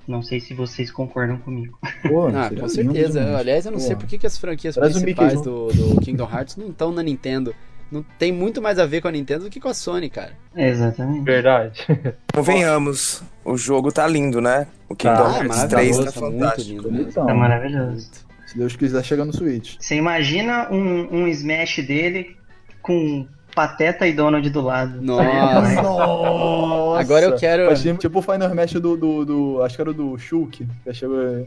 [0.06, 1.78] Não sei se vocês concordam comigo.
[2.06, 3.34] Pô, Ah, com certeza.
[3.38, 4.00] Aliás, eu não sei Pô.
[4.02, 7.54] por que, que as franquias Traz principais do, do Kingdom Hearts não estão na Nintendo.
[7.94, 10.32] Não tem muito mais a ver com a Nintendo do que com a Sony, cara.
[10.56, 11.24] Exatamente.
[11.24, 11.86] Verdade.
[12.34, 14.66] Convenhamos, o jogo tá lindo, né?
[14.88, 16.70] O Kingdom Tá, Hearts maravilhoso, 3 tá tá muito fantástico.
[16.70, 16.92] lindo.
[16.92, 17.08] mesmo.
[17.10, 18.10] Então, Tá maravilhoso.
[18.46, 19.76] se Deus quiser, chega no Switch.
[19.78, 22.36] Você imagina um, um Smash dele
[22.82, 25.00] com Pateta e Donald do lado.
[25.00, 25.80] Nossa.
[25.82, 27.00] Nossa!
[27.00, 30.18] Agora eu quero- Imagina, tipo o Final Smash do, do, do- Acho que era do
[30.18, 30.66] Shulk.
[30.82, 31.46] Que chegou.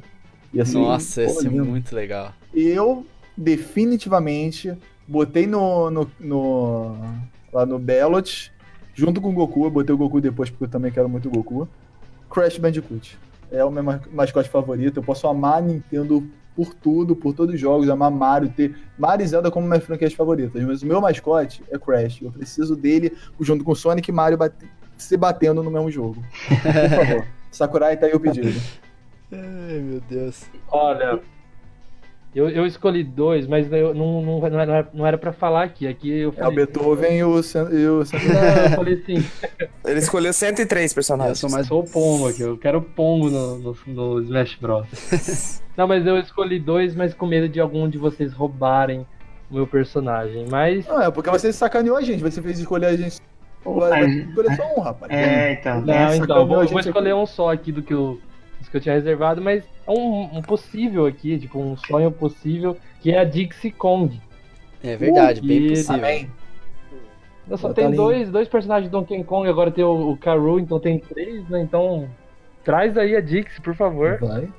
[0.54, 1.66] Ia ser, Nossa, ia ser lindo.
[1.66, 2.34] muito legal.
[2.54, 4.74] Eu definitivamente
[5.08, 6.98] botei no, no, no-
[7.54, 8.52] lá no Ballot,
[8.94, 11.32] junto com o Goku, eu botei o Goku depois porque eu também quero muito o
[11.32, 11.68] Goku.
[12.30, 13.18] Crash Bandicoot.
[13.52, 14.98] É o meu ma- mascote favorito.
[15.00, 19.24] Eu posso amar a Nintendo por tudo, por todos os jogos, amar Mario, ter Mario
[19.24, 20.62] e Zelda como minhas franquias favoritas.
[20.64, 22.22] Mas o meu mascote é Crash.
[22.22, 24.66] Eu preciso dele junto com Sonic e Mario bate-
[24.98, 26.22] se batendo no mesmo jogo.
[26.48, 26.58] Por
[27.06, 27.26] favor.
[27.52, 28.60] Sakurai tá aí o pedido.
[29.32, 30.44] Ai, meu Deus.
[30.70, 31.20] Olha,
[32.38, 35.88] eu, eu escolhi dois, mas eu não, não, não, era, não era pra falar aqui.
[35.88, 36.56] Aqui eu É o falei.
[36.56, 39.32] Beethoven e o, e o Não, eu falei assim,
[39.86, 41.40] Ele escolheu 103 Eu personagens.
[41.40, 45.62] sou mais sou o Pongo aqui, eu quero o Pongo no, no, no Smash Bros.
[45.78, 49.06] não, mas eu escolhi dois, mas com medo de algum de vocês roubarem
[49.50, 50.46] o meu personagem.
[50.50, 50.86] Mas.
[50.88, 52.22] Não, é porque você sacaneou a gente.
[52.22, 53.18] Você fez escolher a gente.
[53.66, 55.12] Vai Ai, escolher só um, rapaz.
[55.12, 55.82] É, então.
[55.82, 57.20] Não, Essa então, eu vou, eu vou escolher aqui.
[57.20, 58.20] um só aqui do que eu,
[58.60, 62.78] dos que eu tinha reservado, mas é um, um possível aqui, tipo, um sonho possível,
[63.02, 64.20] que é a Dixie Kong.
[64.84, 65.96] É verdade, bem que- possível.
[65.96, 66.32] Amém.
[67.50, 70.80] Eu só tem dois, dois personagens de Donkey Kong, agora tem o, o Karu, então
[70.80, 71.62] tem três, né?
[71.62, 72.10] Então,
[72.64, 74.18] traz aí a Dixie, por favor.
[74.20, 74.50] Vai.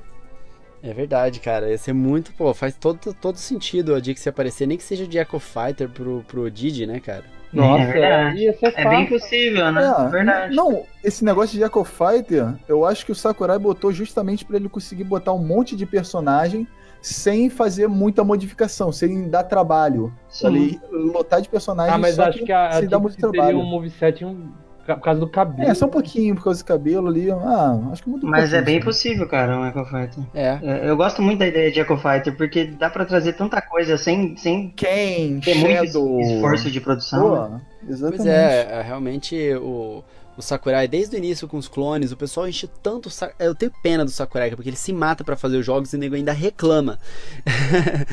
[0.82, 1.68] É verdade, cara.
[1.68, 5.18] Ia ser muito, pô, faz todo, todo sentido a Dixie aparecer, nem que seja de
[5.18, 7.24] Echo Fighter pro, pro Didi, né, cara?
[7.52, 8.38] Nossa, verdade.
[8.38, 9.08] ia ser É bem fácil.
[9.20, 9.82] possível, né?
[10.06, 10.54] É, Verdade.
[10.56, 14.68] Não, esse negócio de Echo Fighter, eu acho que o Sakurai botou justamente pra ele
[14.68, 16.66] conseguir botar um monte de personagem
[17.00, 20.12] sem fazer muita modificação, sem dar trabalho.
[20.28, 20.46] Sim.
[20.46, 23.58] Ali, lotar de personagens Ah, mas só acho que a, a sem dar muito trabalho.
[23.60, 24.48] um moveset um,
[24.96, 25.68] por causa do cabelo.
[25.70, 27.30] É, só um pouquinho por causa do cabelo ali.
[27.30, 30.24] Ah, acho que muito Mas é bem possível, cara, um Echo Fighter.
[30.34, 30.58] É.
[30.62, 33.96] É, Eu gosto muito da ideia de Echo Fighter, porque dá pra trazer tanta coisa
[33.96, 35.40] sem, sem Quem?
[35.40, 36.20] ter muito Shadow.
[36.20, 37.50] es- esforço de produção.
[37.50, 37.60] né?
[37.84, 38.16] Pô, exatamente.
[38.18, 40.02] Pois é, é, realmente o,
[40.38, 43.10] o Sakurai, desde o início com os clones, o pessoal enche tanto.
[43.40, 45.98] Eu tenho pena do Sakurai, porque ele se mata pra fazer os jogos e o
[45.98, 46.98] nego ainda reclama.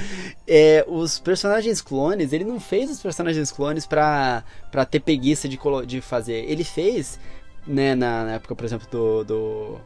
[0.47, 5.59] É, os personagens clones, ele não fez os personagens clones pra, pra ter preguiça de,
[5.87, 6.45] de fazer.
[6.47, 7.19] Ele fez,
[7.65, 9.79] né, na, na época, por exemplo, do, do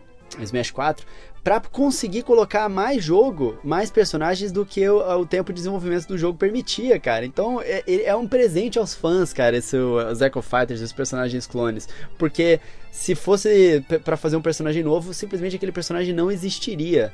[0.44, 1.08] Smash 4,
[1.50, 6.16] pra conseguir colocar mais jogo, mais personagens do que o, o tempo de desenvolvimento do
[6.16, 7.26] jogo permitia, cara.
[7.26, 11.90] Então é, é um presente aos fãs, cara, esse, os Echo Fighters, os personagens clones.
[12.20, 12.60] Porque
[12.92, 17.12] se fosse p- pra fazer um personagem novo, simplesmente aquele personagem não existiria.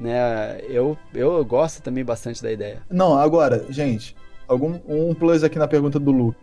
[0.00, 0.60] Né?
[0.68, 2.82] Eu, eu gosto também bastante da ideia.
[2.90, 4.16] Não, agora, gente,
[4.48, 6.34] algum um plus aqui na pergunta do Lu.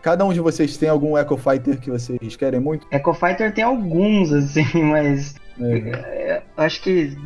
[0.00, 2.86] Cada um de vocês tem algum Echo Fighter que vocês querem muito?
[2.92, 7.16] Echo Fighter tem alguns, assim, mas É, é, acho que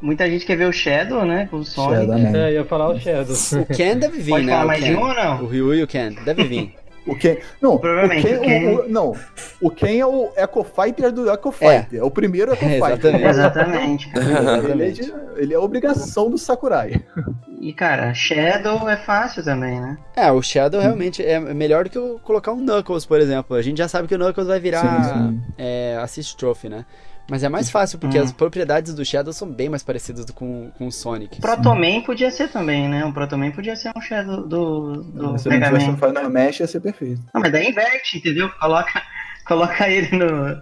[0.00, 1.46] muita gente quer ver o Shadow, né?
[1.50, 2.00] Com o Sonic.
[2.06, 2.32] Shadow, né?
[2.34, 3.34] É, eu ia falar o Shadow.
[3.62, 4.52] O Ken deve vir, Pode né?
[4.52, 4.90] falar o mais Ken.
[4.90, 5.42] de um ou não?
[5.42, 6.74] O Ryu e o Ken, deve vir.
[7.04, 7.38] O Ken.
[7.60, 9.12] Não, Provavelmente, O Ken, o Ken- o- o- não,
[9.60, 11.98] o Ken é o Echo Fighter do Echo Fighter.
[11.98, 13.26] É, o primeiro Echo É, Fighter.
[13.28, 14.08] exatamente.
[14.14, 14.70] Exatamente.
[14.70, 17.02] Ele é, de- ele é obrigação do Sakurai.
[17.60, 19.98] E, cara, Shadow é fácil também, né?
[20.14, 23.56] É, o Shadow realmente é melhor do que eu colocar um Knuckles, por exemplo.
[23.56, 25.42] A gente já sabe que o Knuckles vai virar Sim, sim.
[25.58, 26.84] é, Assist Trophy, né?
[27.30, 28.22] Mas é mais fácil, porque Hum.
[28.22, 31.40] as propriedades do Shadow são bem mais parecidas do- com, com o Sonic.
[31.40, 33.04] Protoman podia ser também, né?
[33.04, 35.92] Um Protoman podia ser um Shadow do, do Se não Mega tivesse Man.
[35.92, 37.20] um Final Mesh, ia ser perfeito.
[37.32, 38.50] Não, mas daí inverte, entendeu?
[38.60, 39.02] Coloca,
[39.46, 40.60] coloca ele no.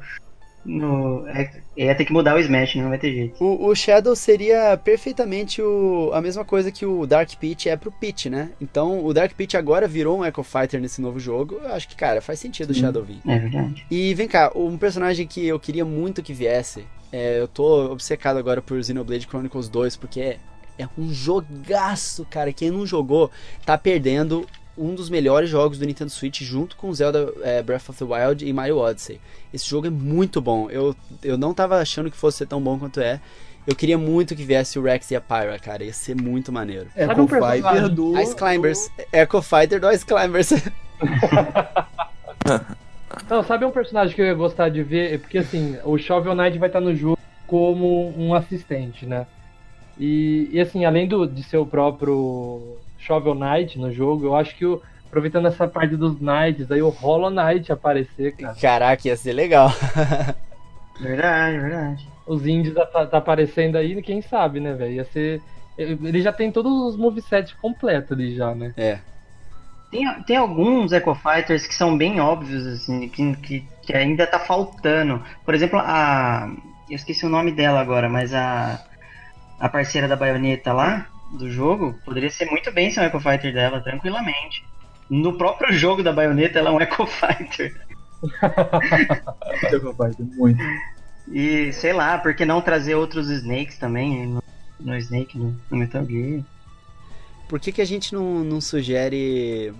[0.64, 1.50] no é,
[1.86, 3.42] ia ter que mudar o Smash, não vai ter jeito.
[3.42, 7.90] O, o Shadow seria perfeitamente o, a mesma coisa que o Dark Pit é pro
[7.90, 8.50] Pit, né?
[8.60, 11.60] Então o Dark Pit agora virou um Echo Fighter nesse novo jogo.
[11.62, 12.74] Eu acho que, cara, faz sentido o.
[12.74, 13.20] Shadow vir.
[13.26, 13.86] É verdade.
[13.90, 16.84] E vem cá, um personagem que eu queria muito que viesse.
[17.12, 20.38] é, eu tô obcecado agora por Xenoblade Chronicles 2, porque é,
[20.78, 22.52] é um jogaço, cara.
[22.52, 23.30] Quem não jogou
[23.64, 24.46] tá perdendo
[24.76, 28.46] um dos melhores jogos do Nintendo Switch junto com Zelda é, Breath of the Wild
[28.46, 29.20] e Mario Odyssey.
[29.52, 30.70] Esse jogo é muito bom.
[30.70, 33.20] Eu, eu não tava achando que fosse ser tão bom quanto é.
[33.66, 35.84] Eu queria muito que viesse o Rex e a Pyra, cara.
[35.84, 36.88] Ia ser muito maneiro.
[36.94, 37.28] Sabe Echo um?
[37.28, 38.18] Fighter do.
[38.18, 38.90] Ice Climbers.
[39.12, 40.50] Echo Fighter do Ice Climbers.
[43.28, 45.14] Não, sabe um personagem que eu ia gostar de ver?
[45.14, 49.26] É Porque assim, o Shovel Knight vai estar no jogo como um assistente, né?
[49.98, 54.54] E, e, assim, além do, de ser o próprio Shovel Knight no jogo, eu acho
[54.56, 58.54] que o, aproveitando essa parte dos Knights, aí o Hollow Knight aparecer, cara.
[58.54, 59.70] Caraca, ia ser legal.
[61.00, 62.08] Verdade, verdade.
[62.26, 64.92] Os indies tá, tá aparecendo aí, quem sabe, né, velho?
[64.92, 65.40] Ia ser.
[65.78, 68.74] Ele já tem todos os movesets completos ali já, né?
[68.76, 68.98] É.
[69.90, 74.38] Tem, tem alguns Echo Fighters que são bem óbvios, assim, que, que, que ainda tá
[74.38, 75.24] faltando.
[75.44, 76.54] Por exemplo, a.
[76.88, 78.84] Eu esqueci o nome dela agora, mas a.
[79.58, 83.52] A parceira da baioneta lá, do jogo, poderia ser muito bem ser um Echo Fighter
[83.52, 84.64] dela, tranquilamente.
[85.08, 87.80] No próprio jogo da baioneta, ela é um Echo Fighter.
[89.72, 90.62] Echo Fighter, muito.
[91.30, 94.42] E sei lá, por que não trazer outros Snakes também no,
[94.80, 96.42] no Snake, no, no Metal Gear?
[97.48, 99.72] Por que, que a gente não, não sugere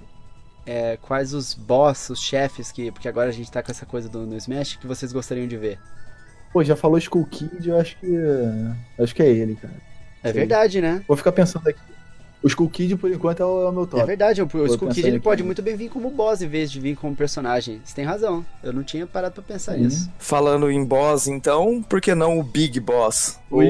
[0.66, 4.09] é, quais os boss, os chefes, que, porque agora a gente tá com essa coisa
[4.09, 5.78] do no Smash, que vocês gostariam de ver?
[6.53, 8.16] Pô, já falou Skull Kid, eu acho que.
[8.98, 9.89] Acho que é ele, cara.
[10.23, 10.35] É Sim.
[10.35, 11.03] verdade, né?
[11.09, 11.81] Vou ficar pensando aqui.
[12.43, 14.03] O Skull Kid, por enquanto, é o, é o meu top.
[14.03, 15.25] É verdade, o, o Skull Kid ele aqui.
[15.25, 17.83] pode muito bem vir como boss em vez de vir como personagem.
[17.85, 18.45] Você tem razão.
[18.62, 19.83] Eu não tinha parado pra pensar Sim.
[19.83, 20.11] nisso.
[20.18, 23.39] Falando em boss, então, por que não o Big Boss?
[23.51, 23.66] Ui,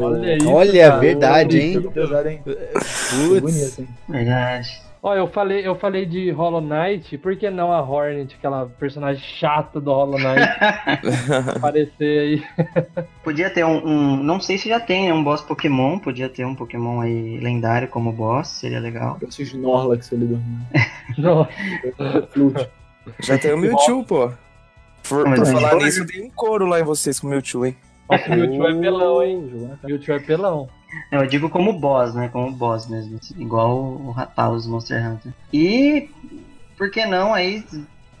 [0.00, 0.48] olha isso.
[0.50, 1.82] Olha, verdade, hein?
[1.90, 2.40] Pesado, hein?
[2.42, 3.40] Putz.
[3.40, 3.88] Bonito, hein?
[4.08, 4.82] Verdade.
[5.04, 9.20] Ó, eu falei, eu falei de Hollow Knight, por que não a Hornet, aquela personagem
[9.20, 10.48] chata do Hollow Knight,
[11.56, 12.42] aparecer aí?
[13.24, 15.12] Podia ter um, um- Não sei se já tem, né?
[15.12, 15.98] Um boss Pokémon.
[15.98, 19.18] Podia ter um Pokémon aí lendário como boss, seria legal.
[19.26, 20.40] Esse Snorlax ali do
[21.18, 21.50] Nossa.
[22.30, 22.68] Flute.
[23.20, 24.28] Já tem o Mewtwo, pô.
[25.08, 25.84] Por, por é falar história.
[25.84, 27.76] nisso, tem um couro lá em vocês com o Mewtwo, hein?
[28.08, 29.50] Nossa, o Mewtwo é pelão, hein?
[29.82, 30.68] Mewtwo é pelão.
[31.10, 32.28] Eu digo como boss, né?
[32.32, 33.18] Como boss mesmo.
[33.20, 35.32] assim, igual o Rathalos Monster Hunter.
[35.52, 36.10] E.
[36.76, 37.64] Por que não aí.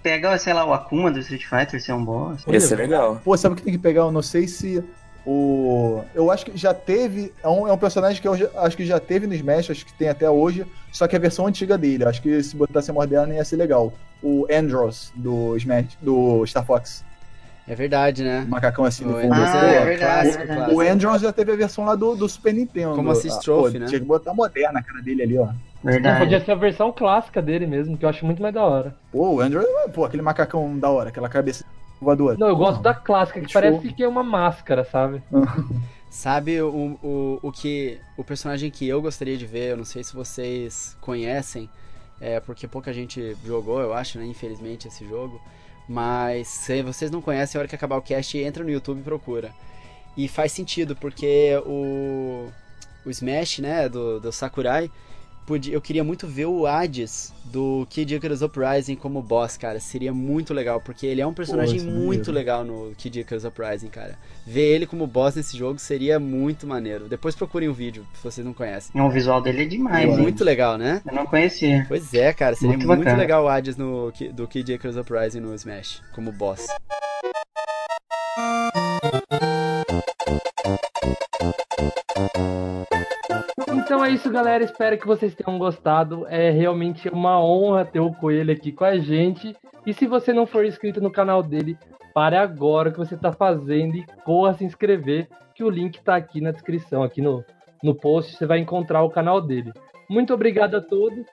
[0.02, 2.42] Pega, sei lá, o Akuma do Street Fighter ser um boss.
[2.48, 3.20] Esse é legal.
[3.24, 4.00] Pô, sabe o que tem que pegar?
[4.02, 4.82] Eu não sei se
[5.24, 6.02] o.
[6.14, 7.32] Eu acho que já teve.
[7.42, 9.86] É um, é um personagem que eu já- acho que já teve no Smash, acho
[9.86, 10.66] que tem até hoje.
[10.90, 12.04] Só que a versão antiga dele.
[12.04, 13.92] Acho que se botasse a moderna ia ser legal.
[14.22, 17.04] O Andros do Smash, do Star Fox.
[17.66, 18.44] É verdade, né?
[18.46, 19.34] O macacão assim no O fundo.
[19.34, 20.76] Ah, é verdade, clássico, é clássico.
[20.76, 22.96] O Andros já teve a versão lá do, do Super Nintendo.
[22.96, 23.86] Como assist Ah, trophy, pô, né?
[23.86, 25.46] Tinha que botar moderna a cara dele ali, ó.
[25.46, 26.18] Não, Verdade.
[26.18, 28.96] podia ser a versão clássica dele mesmo, que eu acho muito mais da hora.
[29.10, 31.64] Pô, o Andros, pô, aquele macacão da hora, aquela cabeça
[32.00, 32.36] voadora.
[32.38, 33.60] Não, eu gosto da clássica, que show.
[33.60, 35.22] parece que é uma máscara, sabe?
[36.10, 37.98] Sabe o, o, o que.
[38.18, 41.70] O personagem que eu gostaria de ver, eu não sei se vocês conhecem,
[42.20, 44.26] é porque pouca gente jogou, eu acho, né?
[44.26, 45.40] Infelizmente, esse jogo.
[45.88, 49.04] Mas se vocês não conhecem, a hora que acabar o cast, entra no YouTube e
[49.04, 49.52] procura.
[50.16, 52.48] E faz sentido, porque o.
[53.04, 54.88] O Smash, né, do, do Sakurai,
[55.70, 59.80] eu queria muito ver o Hades do Kid Icarus Uprising como boss, cara.
[59.80, 63.88] Seria muito legal, porque ele é um personagem é muito legal no Kid Icarus Uprising,
[63.88, 64.18] cara.
[64.46, 67.08] Ver ele como boss nesse jogo seria muito maneiro.
[67.08, 69.00] Depois procurem o vídeo, se vocês não conhecem.
[69.00, 70.18] O visual dele é É demais, hein?
[70.18, 71.02] muito legal, né?
[71.06, 71.84] Eu não conhecia.
[71.88, 75.54] Pois é, cara, seria Muito muito, legal o Hades no, do Kid Icarus Uprising no
[75.54, 76.66] Smash, como boss.
[83.68, 84.64] Então é isso, galera.
[84.64, 86.26] Espero que vocês tenham gostado.
[86.28, 89.56] É realmente uma honra ter o Coelho aqui com a gente.
[89.86, 91.76] E se você não for inscrito no canal dele,
[92.14, 96.16] pare agora o que você está fazendo e corra se inscrever, que o link está
[96.16, 97.44] aqui na descrição, aqui no,
[97.82, 99.72] no post, você vai encontrar o canal dele.
[100.08, 101.26] Muito obrigado a todos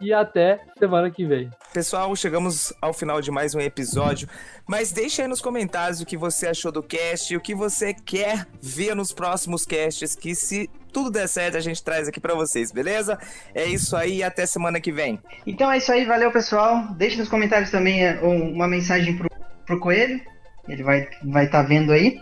[0.00, 1.50] e até semana que vem.
[1.72, 4.28] Pessoal, chegamos ao final de mais um episódio,
[4.66, 7.94] mas deixa aí nos comentários o que você achou do cast e o que você
[7.94, 12.34] quer ver nos próximos casts, que se tudo der certo a gente traz aqui pra
[12.34, 13.18] vocês, beleza?
[13.54, 15.20] É isso aí e até semana que vem.
[15.46, 16.88] Então é isso aí, valeu pessoal.
[16.96, 19.28] Deixe nos comentários também é, um- uma mensagem pro,
[19.66, 20.20] pro Coelho.
[20.68, 22.20] Ele vai estar vai tá vendo aí.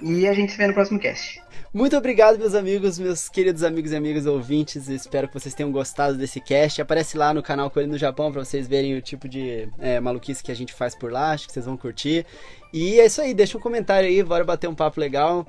[0.00, 1.40] E a gente se vê no próximo cast.
[1.74, 4.88] Muito obrigado, meus amigos, meus queridos amigos e amigas ouvintes.
[4.88, 6.80] Espero que vocês tenham gostado desse cast.
[6.80, 10.40] Aparece lá no canal Coelho no Japão pra vocês verem o tipo de é, maluquice
[10.40, 11.32] que a gente faz por lá.
[11.32, 12.24] Acho que vocês vão curtir.
[12.72, 15.44] E é isso aí, deixa um comentário aí, bora bater um papo legal.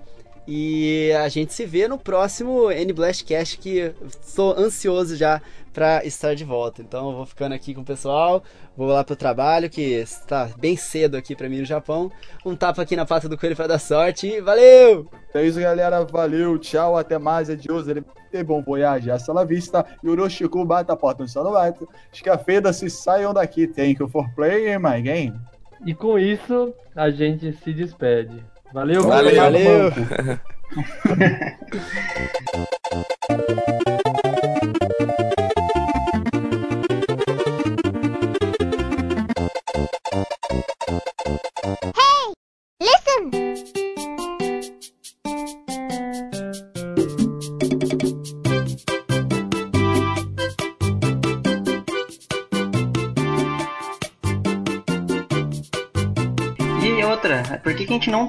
[0.47, 5.39] E a gente se vê no próximo N Blast Cast, que estou ansioso já
[5.76, 6.82] pra estar de volta.
[6.82, 8.41] Então eu vou ficando aqui com o pessoal,
[8.78, 12.09] vou lá pro trabalho, que está bem cedo aqui pra mim no Japão.
[12.45, 15.05] Um tapa aqui na pata do coelho pra dar sorte e valeu!
[15.34, 16.05] É isso, galera.
[16.05, 17.49] Valeu, tchau, até mais.
[17.49, 19.11] Adiós, ele e bom voyage.
[19.11, 19.86] Hasta la vista.
[20.03, 21.88] Yoroshiku bata a porta no Sanobato.
[22.11, 23.67] Escafeda-se, saiam daqui.
[23.67, 25.34] Thank you for playing my game.
[25.86, 28.41] E com isso, a gente se despede.
[28.73, 29.36] Valeu, Valeu.
[29.36, 29.89] galera.
[29.89, 30.39] Valeu!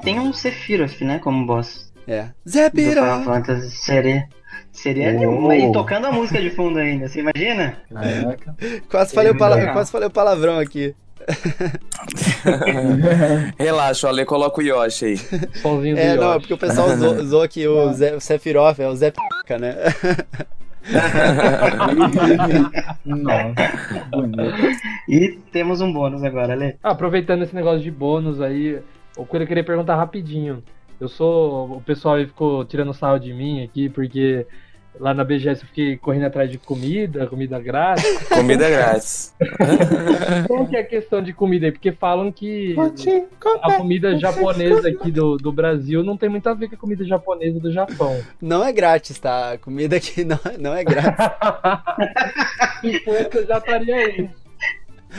[0.07, 1.91] tem um Sephiroth, né, como boss?
[2.07, 2.27] É.
[2.47, 3.01] Zé Pira!
[4.71, 5.49] Seria Oh.
[5.49, 5.53] animal.
[5.53, 7.77] E tocando a música de fundo ainda, você imagina?
[7.91, 8.55] Caraca.
[8.89, 9.73] Quase falei, o Muito pala- legal.
[9.73, 10.95] quase falei o palavrão aqui.
[13.59, 15.19] Relaxa, o Ale coloca o Yoshi aí.
[15.97, 18.95] É, não, é porque o pessoal usou, usou aqui o, Zé, o Sephiroth, é o
[18.95, 19.75] Zé P***, né?
[23.05, 23.53] Nossa,
[23.89, 24.77] que bonito.
[25.09, 26.75] E temos um bônus agora, Ale.
[26.83, 28.79] Ah, aproveitando esse negócio de bônus aí,
[29.17, 30.63] o que eu queria perguntar rapidinho.
[30.99, 31.77] Eu sou.
[31.77, 34.45] O pessoal aí ficou tirando sarro de mim aqui, porque
[34.99, 38.05] lá na BGS eu fiquei correndo atrás de comida, comida grátis.
[38.27, 39.35] Comida grátis.
[40.47, 41.71] Como que é a questão de comida aí?
[41.71, 42.75] Porque falam que
[43.61, 47.05] a comida japonesa aqui do, do Brasil não tem muito a ver com a comida
[47.05, 48.19] japonesa do Japão.
[48.41, 49.53] Não é grátis, tá?
[49.53, 51.25] A comida aqui não, não é grátis.
[52.81, 54.29] Se fosse, eu já estaria aí.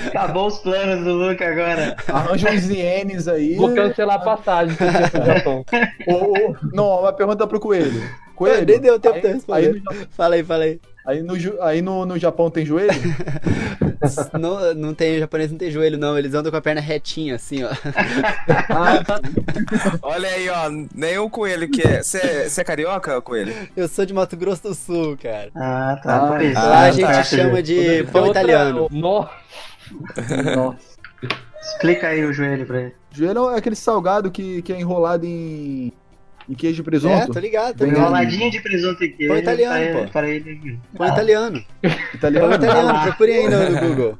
[0.08, 1.96] Acabou os planos do Luca agora.
[2.08, 3.54] Arranja uns ienes aí.
[3.56, 5.64] Vou cancelar a passagem eu pro Japão.
[6.06, 8.02] Ô, não, uma pergunta pro Coelho.
[8.34, 8.66] Coelho.
[8.66, 9.66] Nem deu tempo aí, de eu responder.
[9.66, 10.80] Aí, no, Fala aí, fala aí.
[11.06, 12.92] aí, no, aí no, no Japão tem joelho?
[14.38, 16.16] Não, não tem, o japonês não tem joelho, não.
[16.16, 17.68] Eles andam com a perna retinha, assim, ó.
[18.70, 19.02] Ah,
[20.02, 20.70] Olha aí, ó.
[20.94, 22.00] Nem o coelho que é.
[22.00, 23.52] Você é carioca, coelho?
[23.76, 25.50] Eu sou de Mato Grosso do Sul, cara.
[25.56, 26.16] Ah, tá.
[26.16, 26.28] Ah.
[26.68, 27.24] Lá a Ah, gente tá.
[27.24, 28.86] chama de pão italiano.
[28.92, 29.30] Nossa,
[30.56, 30.98] nossa.
[31.60, 32.94] Explica aí o joelho pra ele.
[33.10, 35.92] Joelho é aquele salgado que, que é enrolado em,
[36.48, 37.14] em queijo de presunto.
[37.14, 38.06] É, tô ligado, tô Bem ligado.
[38.06, 39.32] Enroladinho de presunto e queijo.
[39.32, 40.10] Pão italiano, pô.
[40.12, 40.78] Para ele.
[40.96, 41.64] Pão italiano.
[42.14, 42.48] Italiano?
[42.48, 44.18] Pão italiano, procurem aí no, Google.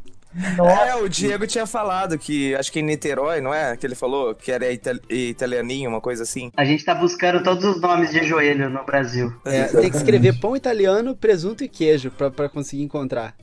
[0.87, 3.77] É, o Diego tinha falado que, acho que em Niterói, não é?
[3.77, 6.53] Que ele falou que era ita- italianinho, uma coisa assim.
[6.57, 9.33] A gente tá buscando todos os nomes de joelho no Brasil.
[9.45, 13.35] É, tem que escrever pão italiano, presunto e queijo pra, pra conseguir encontrar.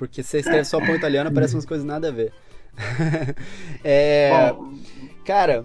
[0.00, 2.32] Porque se você escreve só pão italiano, aparecem umas coisas nada a ver.
[3.84, 4.72] é, Bom,
[5.24, 5.62] cara,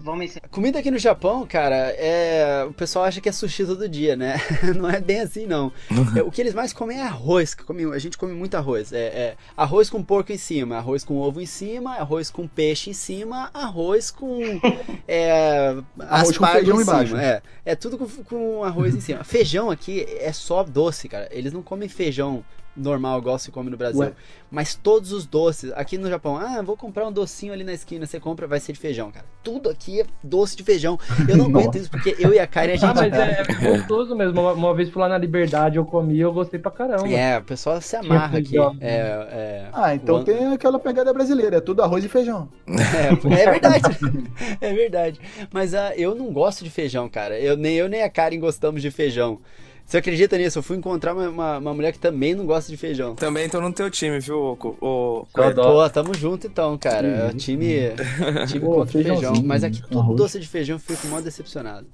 [0.50, 2.64] comida aqui no Japão, cara, é.
[2.68, 4.36] O pessoal acha que é sushi todo dia, né?
[4.76, 5.72] Não é bem assim, não.
[6.16, 7.54] É, o que eles mais comem é arroz.
[7.54, 8.92] que come- a gente come muito arroz.
[8.92, 12.90] É, é arroz com porco em cima, arroz com ovo em cima, arroz com peixe
[12.90, 14.40] em cima, arroz com.
[15.08, 16.92] É, Arroz com feijão em cima.
[16.94, 17.16] embaixo.
[17.16, 19.22] É, é tudo com, com arroz em cima.
[19.22, 21.28] Feijão aqui é só doce, cara.
[21.30, 22.44] Eles não comem feijão
[22.76, 24.00] normal, igual se come no Brasil.
[24.00, 24.12] Ué.
[24.50, 28.06] Mas todos os doces, aqui no Japão, ah, vou comprar um docinho ali na esquina,
[28.06, 29.24] você compra, vai ser de feijão, cara.
[29.42, 30.98] Tudo aqui é doce de feijão.
[31.28, 32.84] Eu não aguento isso, porque eu e a Karen, a gente...
[32.84, 34.40] ah, mas é, é gostoso mesmo.
[34.40, 37.08] Uma, uma vez fui lá na Liberdade, eu comi, eu gostei pra caramba.
[37.08, 38.56] É, o pessoal se amarra aqui.
[38.80, 42.48] É, é, Ah, então o- tem aquela pegada brasileira, é tudo arroz e feijão.
[42.68, 43.86] É, é verdade.
[44.60, 45.20] É verdade.
[45.52, 47.38] Mas ah, eu não gosto de feijão, cara.
[47.38, 49.40] Eu, nem eu nem a Karen gostamos de feijão.
[49.86, 50.58] Você acredita nisso?
[50.58, 53.14] Eu fui encontrar uma, uma, uma mulher que também não gosta de feijão.
[53.14, 55.62] Também tô no teu time, viu, co- o dó.
[55.84, 57.06] Pô, tamo junto então, cara.
[57.06, 57.90] É o time,
[58.48, 59.42] time Pô, contra o feijão.
[59.44, 60.18] Mas aqui tudo arroz.
[60.18, 61.86] doce de feijão eu fico mó decepcionado.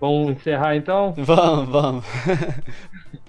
[0.00, 1.12] Vamos encerrar então?
[1.18, 2.04] Vamos, vamos.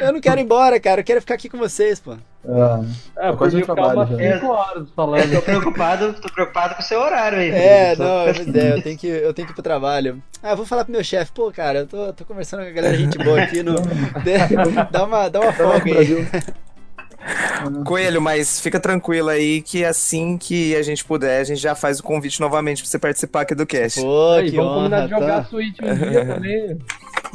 [0.00, 1.00] eu não quero ir embora, cara.
[1.00, 2.12] Eu quero ficar aqui com vocês, pô.
[2.44, 4.34] É, eu quase podia um ficar trabalho umas já.
[4.38, 5.34] 5 horas Eu falando.
[5.34, 7.50] tô preocupado, tô preocupado com o seu horário aí.
[7.50, 10.22] É, não, pois é, eu tenho que, eu tenho que ir pro trabalho.
[10.42, 12.72] Ah, eu vou falar pro meu chefe, pô, cara, eu tô, tô conversando com a
[12.72, 13.74] galera gente boa aqui no.
[14.90, 16.26] Dá uma, dá uma folga aí.
[17.84, 21.98] Coelho, mas fica tranquilo aí que assim que a gente puder, a gente já faz
[21.98, 24.00] o convite novamente pra você participar aqui do cast.
[24.00, 25.44] Pô, que vamos combinar honra, de jogar tá?
[25.44, 26.78] Switch um dia também.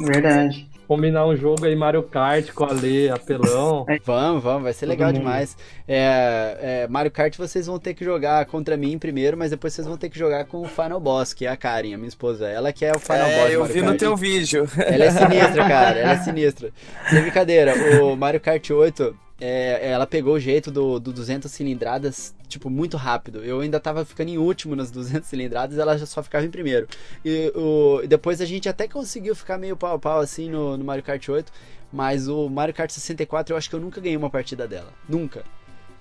[0.00, 0.68] Verdade.
[0.86, 3.86] Combinar um jogo aí, Mario Kart com a Lê, apelão.
[4.04, 5.18] Vamos, vamos, vai ser legal mundo.
[5.18, 5.56] demais.
[5.88, 9.86] É, é, Mario Kart vocês vão ter que jogar contra mim primeiro, mas depois vocês
[9.86, 12.48] vão ter que jogar com o Final Boss, que é a Karen, a minha esposa.
[12.48, 13.30] Ela que é o Final Boss.
[13.30, 13.98] É, do eu Mario vi no Kart.
[13.98, 14.68] teu vídeo.
[14.76, 15.98] Ela é sinistra, cara.
[15.98, 16.70] Ela é sinistra.
[17.08, 19.16] Sem brincadeira, o Mario Kart 8,
[19.46, 23.44] é, ela pegou o jeito do, do 200 cilindradas, tipo, muito rápido.
[23.44, 26.88] Eu ainda tava ficando em último nas 200 cilindradas, ela já só ficava em primeiro.
[27.22, 30.84] E o, depois a gente até conseguiu ficar meio pau a pau assim no, no
[30.84, 31.52] Mario Kart 8,
[31.92, 34.90] mas o Mario Kart 64 eu acho que eu nunca ganhei uma partida dela.
[35.06, 35.44] Nunca.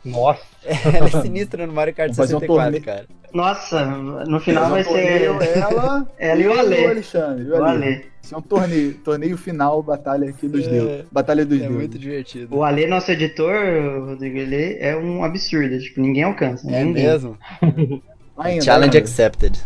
[0.06, 2.84] Nossa, Ela é sinistra no Mario Kart Vamos fazer um 64, torneio.
[2.84, 3.06] cara.
[3.34, 5.22] Nossa, no final vai um ser.
[5.24, 6.86] ela, Ela e o Ale.
[6.86, 7.46] Alexandre.
[7.46, 8.06] e o O Ale.
[8.22, 8.94] Isso é um torneio.
[9.04, 10.70] Torneio final, batalha aqui dos É.
[10.70, 11.06] deuses.
[11.12, 11.78] Batalha dos É deuses.
[11.78, 12.56] muito divertido.
[12.56, 15.78] O Ale, nosso editor, Rodrigo, ele é um absurdo.
[15.80, 16.70] Tipo, ninguém alcança.
[16.70, 17.04] É ninguém.
[17.06, 17.38] mesmo?
[18.38, 19.10] Ainda, Challenge ainda.
[19.10, 19.60] accepted.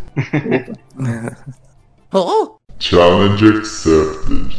[2.78, 4.56] Challenge accepted.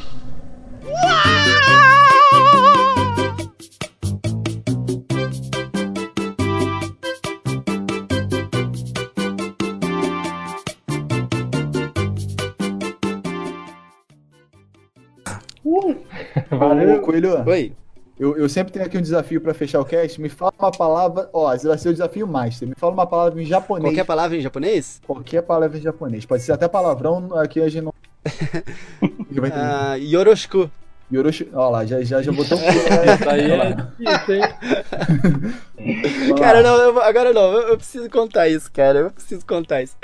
[16.60, 17.02] Valeu.
[17.02, 17.74] Coelho, Oi.
[18.20, 20.22] eu, eu sempre tenho aqui um desafio pra fechar o cast.
[20.22, 21.30] Me fala uma palavra.
[21.34, 22.68] Ó, esse vai ser o desafio master.
[22.68, 23.84] Me fala uma palavra em japonês.
[23.90, 25.02] Qualquer palavra em japonês?
[25.06, 26.26] Qualquer palavra em japonês.
[26.26, 27.94] Pode ser até palavrão, aqui a gente não.
[29.02, 29.66] Ninguém vai entender.
[29.66, 30.70] Ah, yoroshiku.
[31.12, 31.50] Yoroshi...
[31.54, 33.72] Olha lá, já, já, já botou um Isso aí é lá.
[33.72, 34.42] difícil, hein?
[36.38, 39.00] Cara, não, eu- agora não, eu, eu preciso contar isso, cara.
[39.00, 39.96] Eu preciso contar isso.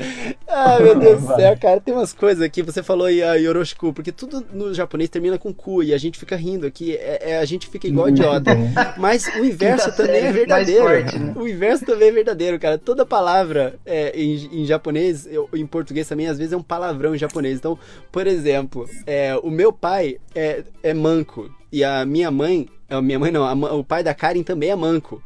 [0.47, 1.79] Ah, meu Deus do céu, cara.
[1.81, 5.53] Tem umas coisas aqui, você falou aí a Yoroshiku, porque tudo no japonês termina com
[5.53, 6.95] ku e a gente fica rindo aqui.
[6.95, 8.51] É, é- a gente fica igual idiota.
[8.97, 10.83] Mas o inverso Quinta também é verdadeiro.
[10.83, 11.33] forte, né?
[11.35, 12.77] O inverso também é verdadeiro, cara.
[12.77, 17.13] Toda palavra é, em, em japonês, eu- em português também, às vezes é um palavrão
[17.13, 17.57] em japonês.
[17.57, 17.77] Então,
[18.11, 23.19] por exemplo, é, o meu pai é, é manco e a minha mãe, a minha
[23.19, 25.21] mãe não, a o pai da Karen também é manco.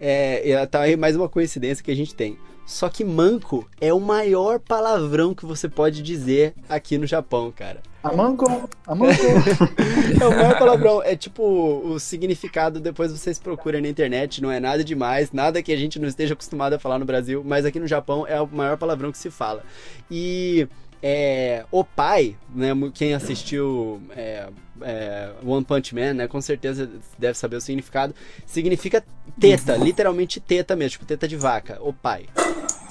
[0.00, 2.38] É, tá aí mais uma coincidência que a gente tem.
[2.64, 7.82] Só que manco é o maior palavrão que você pode dizer aqui no Japão, cara.
[8.02, 8.46] Amanco,
[8.86, 9.12] Amanco.
[10.20, 11.02] É o maior palavrão.
[11.02, 15.72] É tipo o significado, depois vocês procuram na internet, não é nada demais, nada que
[15.72, 18.46] a gente não esteja acostumado a falar no Brasil, mas aqui no Japão é o
[18.46, 19.64] maior palavrão que se fala.
[20.10, 20.68] E
[21.02, 24.48] é, o pai, né, quem assistiu é,
[24.82, 28.14] é, One Punch Man, né, com certeza deve saber o significado,
[28.46, 29.04] significa
[29.38, 32.26] teta, literalmente teta mesmo, tipo teta de vaca, o pai.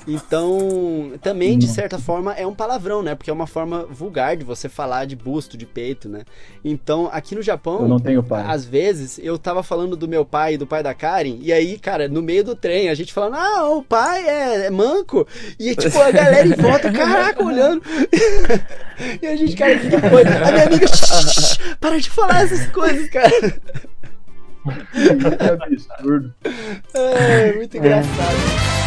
[0.07, 3.15] Então, também, de certa forma, é um palavrão, né?
[3.15, 6.23] Porque é uma forma vulgar de você falar de busto, de peito, né?
[6.63, 8.43] Então, aqui no Japão, Eu não tenho pai.
[8.47, 11.77] às vezes, eu tava falando do meu pai e do pai da Karen, e aí,
[11.77, 15.27] cara, no meio do trem, a gente falando, ah, o pai é, é manco,
[15.59, 17.81] e tipo, a galera em volta, caraca, olhando.
[19.21, 20.21] e a gente, cara, que que foi?
[20.23, 23.29] A minha amiga, "Shh, para de falar essas coisas, cara.
[23.31, 23.49] Que
[25.63, 26.33] absurdo.
[26.93, 28.78] É, muito engraçado.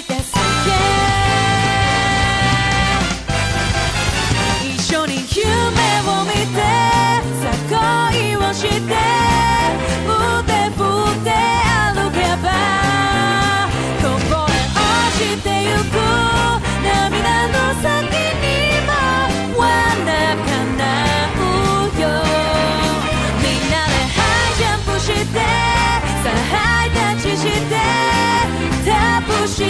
[0.00, 0.32] してす
[0.64, 0.72] げ
[4.74, 5.44] 一緒に夢
[6.08, 6.58] を見て
[7.40, 8.68] さあ恋をして
[10.06, 10.16] 腕
[10.70, 11.28] 振って
[11.92, 12.48] 歩けば
[14.00, 14.82] こぼれ落
[15.18, 15.94] ちてゆく
[16.82, 17.84] 涙の先
[18.40, 18.44] に
[18.86, 18.90] も
[19.58, 19.68] 罠
[20.46, 20.80] 叶
[21.36, 22.02] うよ。
[23.42, 24.18] みんなでハ
[24.48, 27.70] イジャンプしてさあハイタッチして
[28.84, 29.69] タ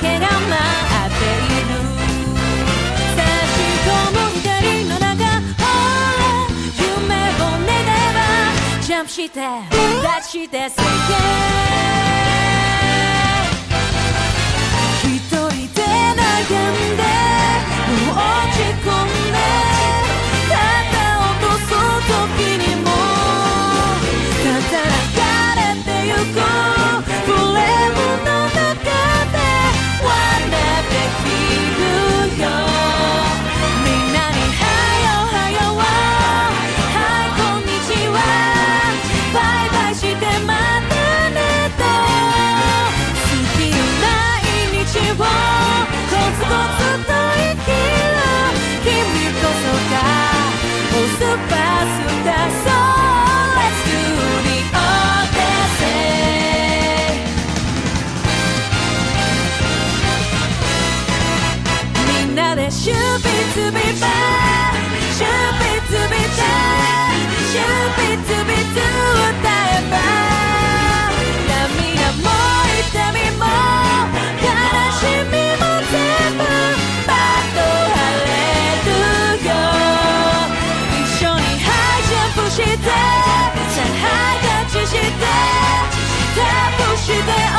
[0.00, 1.74] けが待っている
[3.16, 5.10] 差し込む光の中
[5.58, 5.62] ほ
[6.18, 6.22] ら
[6.78, 8.18] 夢を願えば
[8.80, 9.40] ジャンプして
[10.02, 10.82] 立ちして世界
[15.04, 15.40] 一人
[15.74, 15.82] で
[16.14, 17.02] 悩んで
[18.10, 18.22] 落
[18.54, 19.38] ち込んで
[20.48, 20.54] 肩
[21.18, 21.70] を落とす
[22.06, 22.86] 時にも
[24.42, 25.20] ただ流
[25.58, 26.36] れてゆく
[27.26, 27.58] フレ
[27.90, 28.86] ムの中
[45.18, 47.74] コツコツと生きる」
[62.78, 64.78] 「シューピッツ be to be bad
[67.50, 68.38] should be to
[69.18, 69.98] 歌えば
[71.48, 72.30] 涙も
[72.78, 73.42] 痛みも
[74.38, 74.46] 悲
[74.94, 75.92] しみも全
[76.38, 76.40] 部
[77.04, 78.30] パッと晴れ
[78.86, 79.50] るよ。
[81.02, 81.66] 一緒にハ
[81.98, 82.90] イジャンプしてさ
[83.98, 84.06] ハ
[84.36, 85.02] イタチしてス
[86.36, 86.46] テッ
[86.92, 87.57] プして。